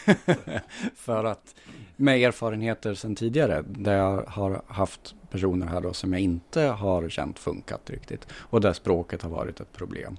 för 0.95 1.23
att 1.23 1.55
med 1.95 2.17
erfarenheter 2.17 2.93
sedan 2.93 3.15
tidigare 3.15 3.63
där 3.67 3.97
jag 3.97 4.23
har 4.27 4.61
haft 4.67 5.15
personer 5.31 5.67
här 5.67 5.81
då 5.81 5.93
som 5.93 6.13
jag 6.13 6.21
inte 6.21 6.61
har 6.61 7.09
känt 7.09 7.39
funkat 7.39 7.89
riktigt 7.89 8.27
och 8.33 8.61
där 8.61 8.73
språket 8.73 9.21
har 9.21 9.29
varit 9.29 9.59
ett 9.59 9.73
problem. 9.73 10.17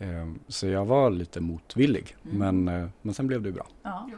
Mm. 0.00 0.16
Ehm, 0.22 0.38
så 0.48 0.66
jag 0.66 0.84
var 0.84 1.10
lite 1.10 1.40
motvillig 1.40 2.16
mm. 2.24 2.38
men, 2.38 2.82
eh, 2.82 2.88
men 3.02 3.14
sen 3.14 3.26
blev 3.26 3.42
det 3.42 3.52
bra. 3.52 3.66
Ja. 3.82 4.10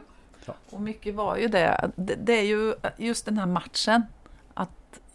Och 0.69 0.81
mycket 0.81 1.15
var 1.15 1.37
ju 1.37 1.47
det. 1.47 1.91
Det 1.95 2.33
är 2.33 2.43
ju 2.43 2.73
just 2.97 3.25
den 3.25 3.37
här 3.37 3.45
matchen 3.45 4.03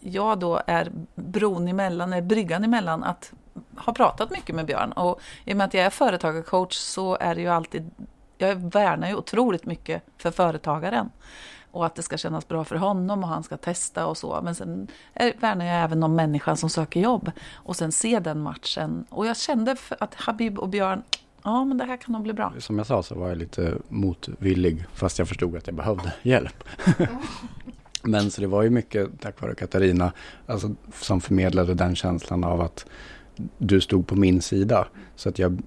jag 0.05 0.39
då 0.39 0.61
är 0.67 0.91
bron 1.15 1.67
emellan, 1.67 2.13
är 2.13 2.21
bryggan 2.21 2.63
emellan 2.63 3.03
att 3.03 3.33
ha 3.77 3.93
pratat 3.93 4.31
mycket 4.31 4.55
med 4.55 4.65
Björn. 4.65 4.91
Och 4.91 5.21
i 5.45 5.53
och 5.53 5.57
med 5.57 5.65
att 5.65 5.73
jag 5.73 5.85
är 5.85 5.89
företagarcoach 5.89 6.75
så 6.75 7.17
är 7.19 7.35
det 7.35 7.41
ju 7.41 7.47
alltid, 7.47 7.91
jag 8.37 8.55
värnar 8.55 9.07
ju 9.07 9.15
otroligt 9.15 9.65
mycket 9.65 10.03
för 10.17 10.31
företagaren. 10.31 11.09
Och 11.75 11.85
att 11.85 11.95
det 11.95 12.01
ska 12.01 12.17
kännas 12.17 12.47
bra 12.47 12.63
för 12.63 12.75
honom 12.75 13.23
och 13.23 13.29
han 13.29 13.43
ska 13.43 13.57
testa 13.57 14.05
och 14.07 14.17
så. 14.17 14.41
Men 14.43 14.55
sen 14.55 14.87
värnar 15.39 15.65
jag 15.65 15.83
även 15.83 16.03
om 16.03 16.15
människan 16.15 16.57
som 16.57 16.69
söker 16.69 16.99
jobb. 16.99 17.31
Och 17.53 17.75
sen 17.75 17.91
se 17.91 18.19
den 18.19 18.39
matchen. 18.39 19.05
Och 19.09 19.25
jag 19.25 19.37
kände 19.37 19.75
att 19.99 20.15
Habib 20.15 20.59
och 20.59 20.69
Björn, 20.69 21.03
ja 21.43 21.65
men 21.65 21.77
det 21.77 21.85
här 21.85 21.97
kan 21.97 22.13
nog 22.13 22.21
bli 22.21 22.33
bra. 22.33 22.53
Som 22.59 22.77
jag 22.77 22.87
sa 22.87 23.03
så 23.03 23.15
var 23.15 23.29
jag 23.29 23.37
lite 23.37 23.77
motvillig 23.89 24.85
fast 24.93 25.19
jag 25.19 25.27
förstod 25.27 25.57
att 25.57 25.67
jag 25.67 25.75
behövde 25.75 26.13
hjälp. 26.21 26.63
Men 28.01 28.31
så 28.31 28.41
det 28.41 28.47
var 28.47 28.63
ju 28.63 28.69
mycket 28.69 29.09
tack 29.19 29.41
vare 29.41 29.55
Katarina 29.55 30.11
alltså, 30.45 30.75
som 30.93 31.21
förmedlade 31.21 31.73
den 31.73 31.95
känslan 31.95 32.43
av 32.43 32.61
att 32.61 32.85
du 33.57 33.81
stod 33.81 34.07
på 34.07 34.15
min 34.15 34.41
sida. 34.41 34.87
Så 35.15 35.29
att 35.29 35.39
jag 35.39 35.61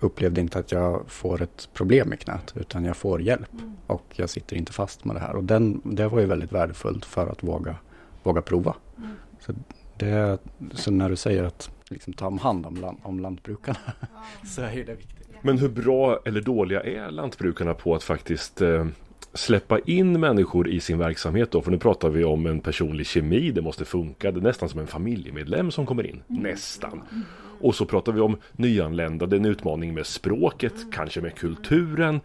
upplevde 0.00 0.40
inte 0.40 0.58
att 0.58 0.72
jag 0.72 1.02
får 1.06 1.42
ett 1.42 1.68
problem 1.72 2.12
i 2.12 2.16
knät 2.16 2.52
utan 2.56 2.84
jag 2.84 2.96
får 2.96 3.22
hjälp. 3.22 3.52
Mm. 3.52 3.72
Och 3.86 4.04
jag 4.12 4.30
sitter 4.30 4.56
inte 4.56 4.72
fast 4.72 5.04
med 5.04 5.16
det 5.16 5.20
här. 5.20 5.36
Och 5.36 5.44
den, 5.44 5.80
det 5.84 6.08
var 6.08 6.20
ju 6.20 6.26
väldigt 6.26 6.52
värdefullt 6.52 7.04
för 7.04 7.26
att 7.26 7.42
våga, 7.42 7.76
våga 8.22 8.42
prova. 8.42 8.74
Mm. 8.98 9.10
Så, 9.40 9.52
det, 9.96 10.38
så 10.72 10.90
när 10.90 11.10
du 11.10 11.16
säger 11.16 11.44
att 11.44 11.70
liksom, 11.88 12.12
ta 12.12 12.38
hand 12.38 12.66
om, 12.66 12.76
land, 12.76 12.98
om 13.02 13.20
lantbrukarna 13.20 13.78
så 14.46 14.62
är 14.62 14.84
det 14.84 14.94
viktigt. 14.94 15.28
Men 15.42 15.58
hur 15.58 15.68
bra 15.68 16.20
eller 16.24 16.40
dåliga 16.40 16.80
är 16.80 17.10
lantbrukarna 17.10 17.74
på 17.74 17.94
att 17.94 18.02
faktiskt 18.02 18.62
eh, 18.62 18.86
släppa 19.34 19.78
in 19.78 20.20
människor 20.20 20.68
i 20.68 20.80
sin 20.80 20.98
verksamhet 20.98 21.50
då? 21.50 21.62
För 21.62 21.70
nu 21.70 21.78
pratar 21.78 22.08
vi 22.08 22.24
om 22.24 22.46
en 22.46 22.60
personlig 22.60 23.06
kemi, 23.06 23.50
det 23.50 23.62
måste 23.62 23.84
funka. 23.84 24.32
Det 24.32 24.40
är 24.40 24.42
nästan 24.42 24.68
som 24.68 24.80
en 24.80 24.86
familjemedlem 24.86 25.70
som 25.70 25.86
kommer 25.86 26.06
in. 26.06 26.22
Mm. 26.28 26.42
Nästan. 26.42 27.02
Och 27.64 27.74
så 27.74 27.86
pratar 27.86 28.12
vi 28.12 28.20
om 28.20 28.36
nyanlända, 28.52 29.26
det 29.26 29.36
är 29.36 29.40
en 29.40 29.44
utmaning 29.44 29.94
med 29.94 30.06
språket, 30.06 30.74
kanske 30.92 31.20
med 31.20 31.34
kulturen. 31.34 32.20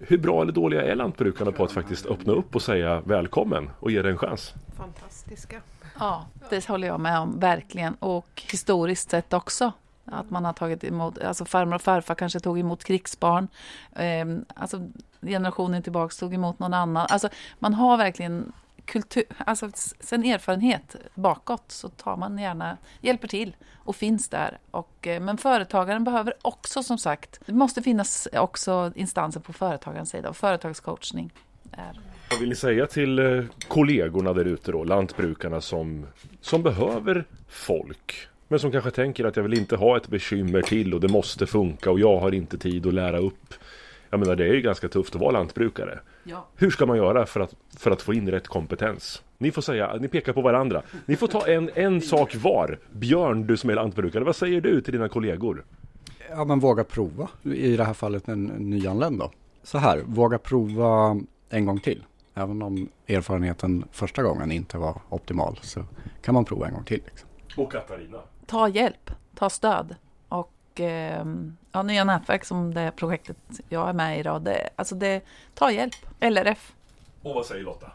Hur 0.00 0.18
bra 0.18 0.42
eller 0.42 0.52
dåliga 0.52 0.82
är 0.82 0.94
lantbrukarna 0.94 1.52
på 1.52 1.64
att 1.64 1.72
faktiskt 1.72 2.06
öppna 2.06 2.32
upp 2.32 2.54
och 2.54 2.62
säga 2.62 3.00
välkommen 3.00 3.70
och 3.80 3.90
ge 3.90 4.02
det 4.02 4.10
en 4.10 4.18
chans? 4.18 4.54
Fantastiska. 4.76 5.60
Ja, 5.98 6.26
det 6.50 6.66
håller 6.66 6.88
jag 6.88 7.00
med 7.00 7.18
om, 7.18 7.40
verkligen. 7.40 7.94
Och 7.94 8.42
historiskt 8.50 9.10
sett 9.10 9.32
också. 9.32 9.72
Att 10.04 10.30
man 10.30 10.44
har 10.44 10.52
tagit 10.52 10.84
emot, 10.84 11.18
alltså 11.18 11.44
farmor 11.44 11.74
och 11.74 11.82
farfar 11.82 12.14
kanske 12.14 12.40
tog 12.40 12.58
emot 12.58 12.84
krigsbarn. 12.84 13.48
Eh, 13.92 14.26
alltså 14.54 14.88
generationen 15.20 15.82
tillbaka 15.82 16.14
tog 16.18 16.34
emot 16.34 16.58
någon 16.58 16.74
annan. 16.74 17.06
Alltså 17.10 17.28
man 17.58 17.74
har 17.74 17.96
verkligen 17.96 18.52
kultur, 18.90 19.24
alltså 19.38 19.70
sen 20.00 20.24
erfarenhet 20.24 20.96
bakåt 21.14 21.64
så 21.68 21.88
tar 21.88 22.16
man 22.16 22.38
gärna, 22.38 22.76
hjälper 23.00 23.28
till 23.28 23.56
och 23.76 23.96
finns 23.96 24.28
där. 24.28 24.58
Och, 24.70 25.06
eh, 25.06 25.20
men 25.20 25.38
företagaren 25.38 26.04
behöver 26.04 26.34
också 26.42 26.82
som 26.82 26.98
sagt, 26.98 27.40
det 27.46 27.52
måste 27.52 27.82
finnas 27.82 28.28
också 28.32 28.92
instanser 28.94 29.40
på 29.40 29.52
företagarens 29.52 30.10
sida 30.10 30.28
och 30.28 30.36
företagscoachning. 30.36 31.32
Är. 31.72 32.00
Vad 32.30 32.40
vill 32.40 32.48
ni 32.48 32.54
säga 32.54 32.86
till 32.86 33.18
eh, 33.18 33.44
kollegorna 33.68 34.32
där 34.32 34.44
ute 34.44 34.72
då, 34.72 34.84
lantbrukarna 34.84 35.60
som, 35.60 36.06
som 36.40 36.62
behöver 36.62 37.24
folk 37.48 38.28
Men 38.48 38.58
som 38.58 38.72
kanske 38.72 38.90
tänker 38.90 39.24
att 39.24 39.36
jag 39.36 39.42
vill 39.42 39.58
inte 39.58 39.76
ha 39.76 39.96
ett 39.96 40.08
bekymmer 40.08 40.62
till 40.62 40.94
och 40.94 41.00
det 41.00 41.08
måste 41.08 41.46
funka 41.46 41.90
och 41.90 42.00
jag 42.00 42.18
har 42.18 42.34
inte 42.34 42.58
tid 42.58 42.86
att 42.86 42.94
lära 42.94 43.18
upp. 43.18 43.54
Jag 44.10 44.20
menar 44.20 44.36
det 44.36 44.44
är 44.44 44.54
ju 44.54 44.60
ganska 44.60 44.88
tufft 44.88 45.14
att 45.14 45.20
vara 45.20 45.30
lantbrukare. 45.30 45.98
Ja. 46.24 46.46
Hur 46.56 46.70
ska 46.70 46.86
man 46.86 46.96
göra 46.96 47.26
för 47.26 47.40
att, 47.40 47.54
för 47.78 47.90
att 47.90 48.02
få 48.02 48.14
in 48.14 48.30
rätt 48.30 48.48
kompetens? 48.48 49.22
Ni 49.38 49.50
får 49.52 49.62
säga, 49.62 49.96
ni 50.00 50.08
pekar 50.08 50.32
på 50.32 50.42
varandra. 50.42 50.82
Ni 51.06 51.16
får 51.16 51.26
ta 51.26 51.46
en, 51.46 51.70
en 51.74 52.00
sak 52.00 52.36
var. 52.36 52.78
Björn, 52.92 53.46
du 53.46 53.56
som 53.56 53.70
är 53.70 53.74
lantbrukare, 53.74 54.24
vad 54.24 54.36
säger 54.36 54.60
du 54.60 54.80
till 54.80 54.92
dina 54.92 55.08
kollegor? 55.08 55.64
Ja, 56.30 56.44
men 56.44 56.60
våga 56.60 56.84
prova. 56.84 57.28
I 57.42 57.76
det 57.76 57.84
här 57.84 57.94
fallet 57.94 58.28
en 58.28 58.44
nyanländ 58.44 59.18
då. 59.18 59.30
Så 59.62 59.78
här, 59.78 60.02
våga 60.06 60.38
prova 60.38 61.20
en 61.50 61.66
gång 61.66 61.80
till. 61.80 62.04
Även 62.34 62.62
om 62.62 62.88
erfarenheten 63.08 63.84
första 63.92 64.22
gången 64.22 64.52
inte 64.52 64.78
var 64.78 65.00
optimal 65.08 65.58
så 65.62 65.84
kan 66.22 66.34
man 66.34 66.44
prova 66.44 66.66
en 66.66 66.74
gång 66.74 66.84
till. 66.84 67.02
Liksom. 67.06 67.28
Och 67.56 67.72
Katarina? 67.72 68.18
Ta 68.46 68.68
hjälp, 68.68 69.10
ta 69.34 69.50
stöd. 69.50 69.94
Och 70.70 70.80
eh, 70.80 71.24
ja, 71.72 71.82
nya 71.82 72.04
nätverk 72.04 72.44
som 72.44 72.74
det 72.74 72.92
projektet 72.96 73.36
jag 73.68 73.88
är 73.88 73.92
med 73.92 74.16
i 74.16 74.20
idag. 74.20 74.42
Det, 74.42 74.68
alltså 74.76 74.94
det, 74.94 75.20
ta 75.54 75.70
hjälp. 75.70 75.94
LRF. 76.20 76.72
Och 77.22 77.34
vad 77.34 77.46
säger 77.46 77.64
Lotta? 77.64 77.90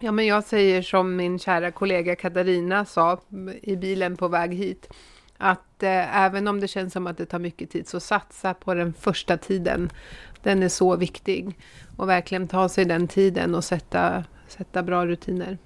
Ja, 0.00 0.12
men 0.12 0.26
jag 0.26 0.44
säger 0.44 0.82
som 0.82 1.16
min 1.16 1.38
kära 1.38 1.70
kollega 1.70 2.16
Katarina 2.16 2.84
sa 2.84 3.20
i 3.62 3.76
bilen 3.76 4.16
på 4.16 4.28
väg 4.28 4.54
hit. 4.54 4.88
Att 5.38 5.82
eh, 5.82 6.16
även 6.16 6.48
om 6.48 6.60
det 6.60 6.68
känns 6.68 6.92
som 6.92 7.06
att 7.06 7.16
det 7.16 7.26
tar 7.26 7.38
mycket 7.38 7.70
tid 7.70 7.88
så 7.88 8.00
satsa 8.00 8.54
på 8.54 8.74
den 8.74 8.94
första 8.94 9.36
tiden. 9.36 9.90
Den 10.42 10.62
är 10.62 10.68
så 10.68 10.96
viktig. 10.96 11.58
Och 11.96 12.08
verkligen 12.08 12.48
ta 12.48 12.68
sig 12.68 12.84
den 12.84 13.08
tiden 13.08 13.54
och 13.54 13.64
sätta, 13.64 14.24
sätta 14.48 14.82
bra 14.82 15.06
rutiner. 15.06 15.58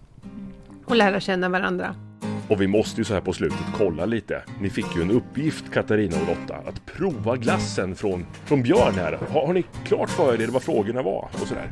Och 0.85 0.97
lära 0.97 1.21
känna 1.21 1.49
varandra. 1.49 2.12
Och 2.53 2.61
vi 2.61 2.67
måste 2.67 3.01
ju 3.01 3.05
så 3.05 3.15
här 3.15 3.21
på 3.21 3.33
slutet 3.33 3.59
kolla 3.77 4.07
lite. 4.07 4.43
Ni 4.61 4.71
fick 4.71 4.97
ju 4.97 5.03
en 5.03 5.11
uppgift 5.11 5.73
Katarina 5.73 6.17
och 6.21 6.27
Lotta 6.27 6.55
att 6.55 6.87
prova 6.87 7.37
glassen 7.37 7.95
från, 7.95 8.27
från 8.45 8.63
Björn 8.63 8.95
här. 8.95 9.13
Har, 9.13 9.47
har 9.47 9.53
ni 9.53 9.65
klart 9.85 10.11
för 10.11 10.43
er 10.43 10.49
vad 10.49 10.63
frågorna 10.63 11.03
var 11.03 11.29
och 11.33 11.49
sådär? 11.49 11.71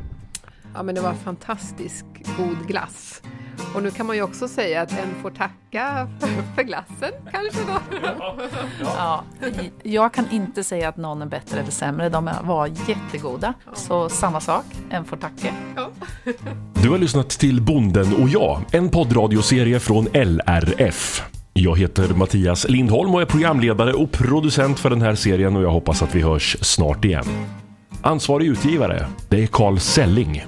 Ja, 0.73 0.83
men 0.83 0.95
det 0.95 1.01
var 1.01 1.13
fantastisk 1.13 2.05
god 2.37 2.67
glass. 2.67 3.21
Och 3.75 3.83
nu 3.83 3.91
kan 3.91 4.05
man 4.05 4.15
ju 4.15 4.21
också 4.21 4.47
säga 4.47 4.81
att 4.81 4.91
en 4.91 5.21
får 5.21 5.31
tacka 5.31 6.07
för 6.55 6.63
glassen 6.63 7.11
kanske 7.31 7.59
då. 7.67 8.01
Ja, 8.83 9.23
jag 9.83 10.13
kan 10.13 10.31
inte 10.31 10.63
säga 10.63 10.89
att 10.89 10.97
någon 10.97 11.21
är 11.21 11.25
bättre 11.25 11.59
eller 11.59 11.71
sämre. 11.71 12.09
De 12.09 12.29
var 12.43 12.67
jättegoda. 12.67 13.53
Så 13.73 14.09
samma 14.09 14.39
sak, 14.39 14.65
en 14.89 15.05
får 15.05 15.17
tacka. 15.17 15.53
Ja. 15.75 15.89
Du 16.73 16.89
har 16.89 16.97
lyssnat 16.97 17.29
till 17.29 17.61
Bonden 17.61 18.15
och 18.15 18.29
jag, 18.29 18.61
en 18.71 18.89
poddradioserie 18.89 19.79
från 19.79 20.07
LRF. 20.13 21.23
Jag 21.53 21.79
heter 21.79 22.13
Mattias 22.13 22.69
Lindholm 22.69 23.15
och 23.15 23.21
är 23.21 23.25
programledare 23.25 23.93
och 23.93 24.11
producent 24.11 24.79
för 24.79 24.89
den 24.89 25.01
här 25.01 25.15
serien 25.15 25.55
och 25.55 25.63
jag 25.63 25.71
hoppas 25.71 26.03
att 26.03 26.15
vi 26.15 26.21
hörs 26.21 26.57
snart 26.61 27.05
igen. 27.05 27.25
Ansvarig 28.03 28.47
utgivare, 28.47 29.07
det 29.29 29.43
är 29.43 29.47
Carl 29.47 29.79
Selling. 29.79 30.43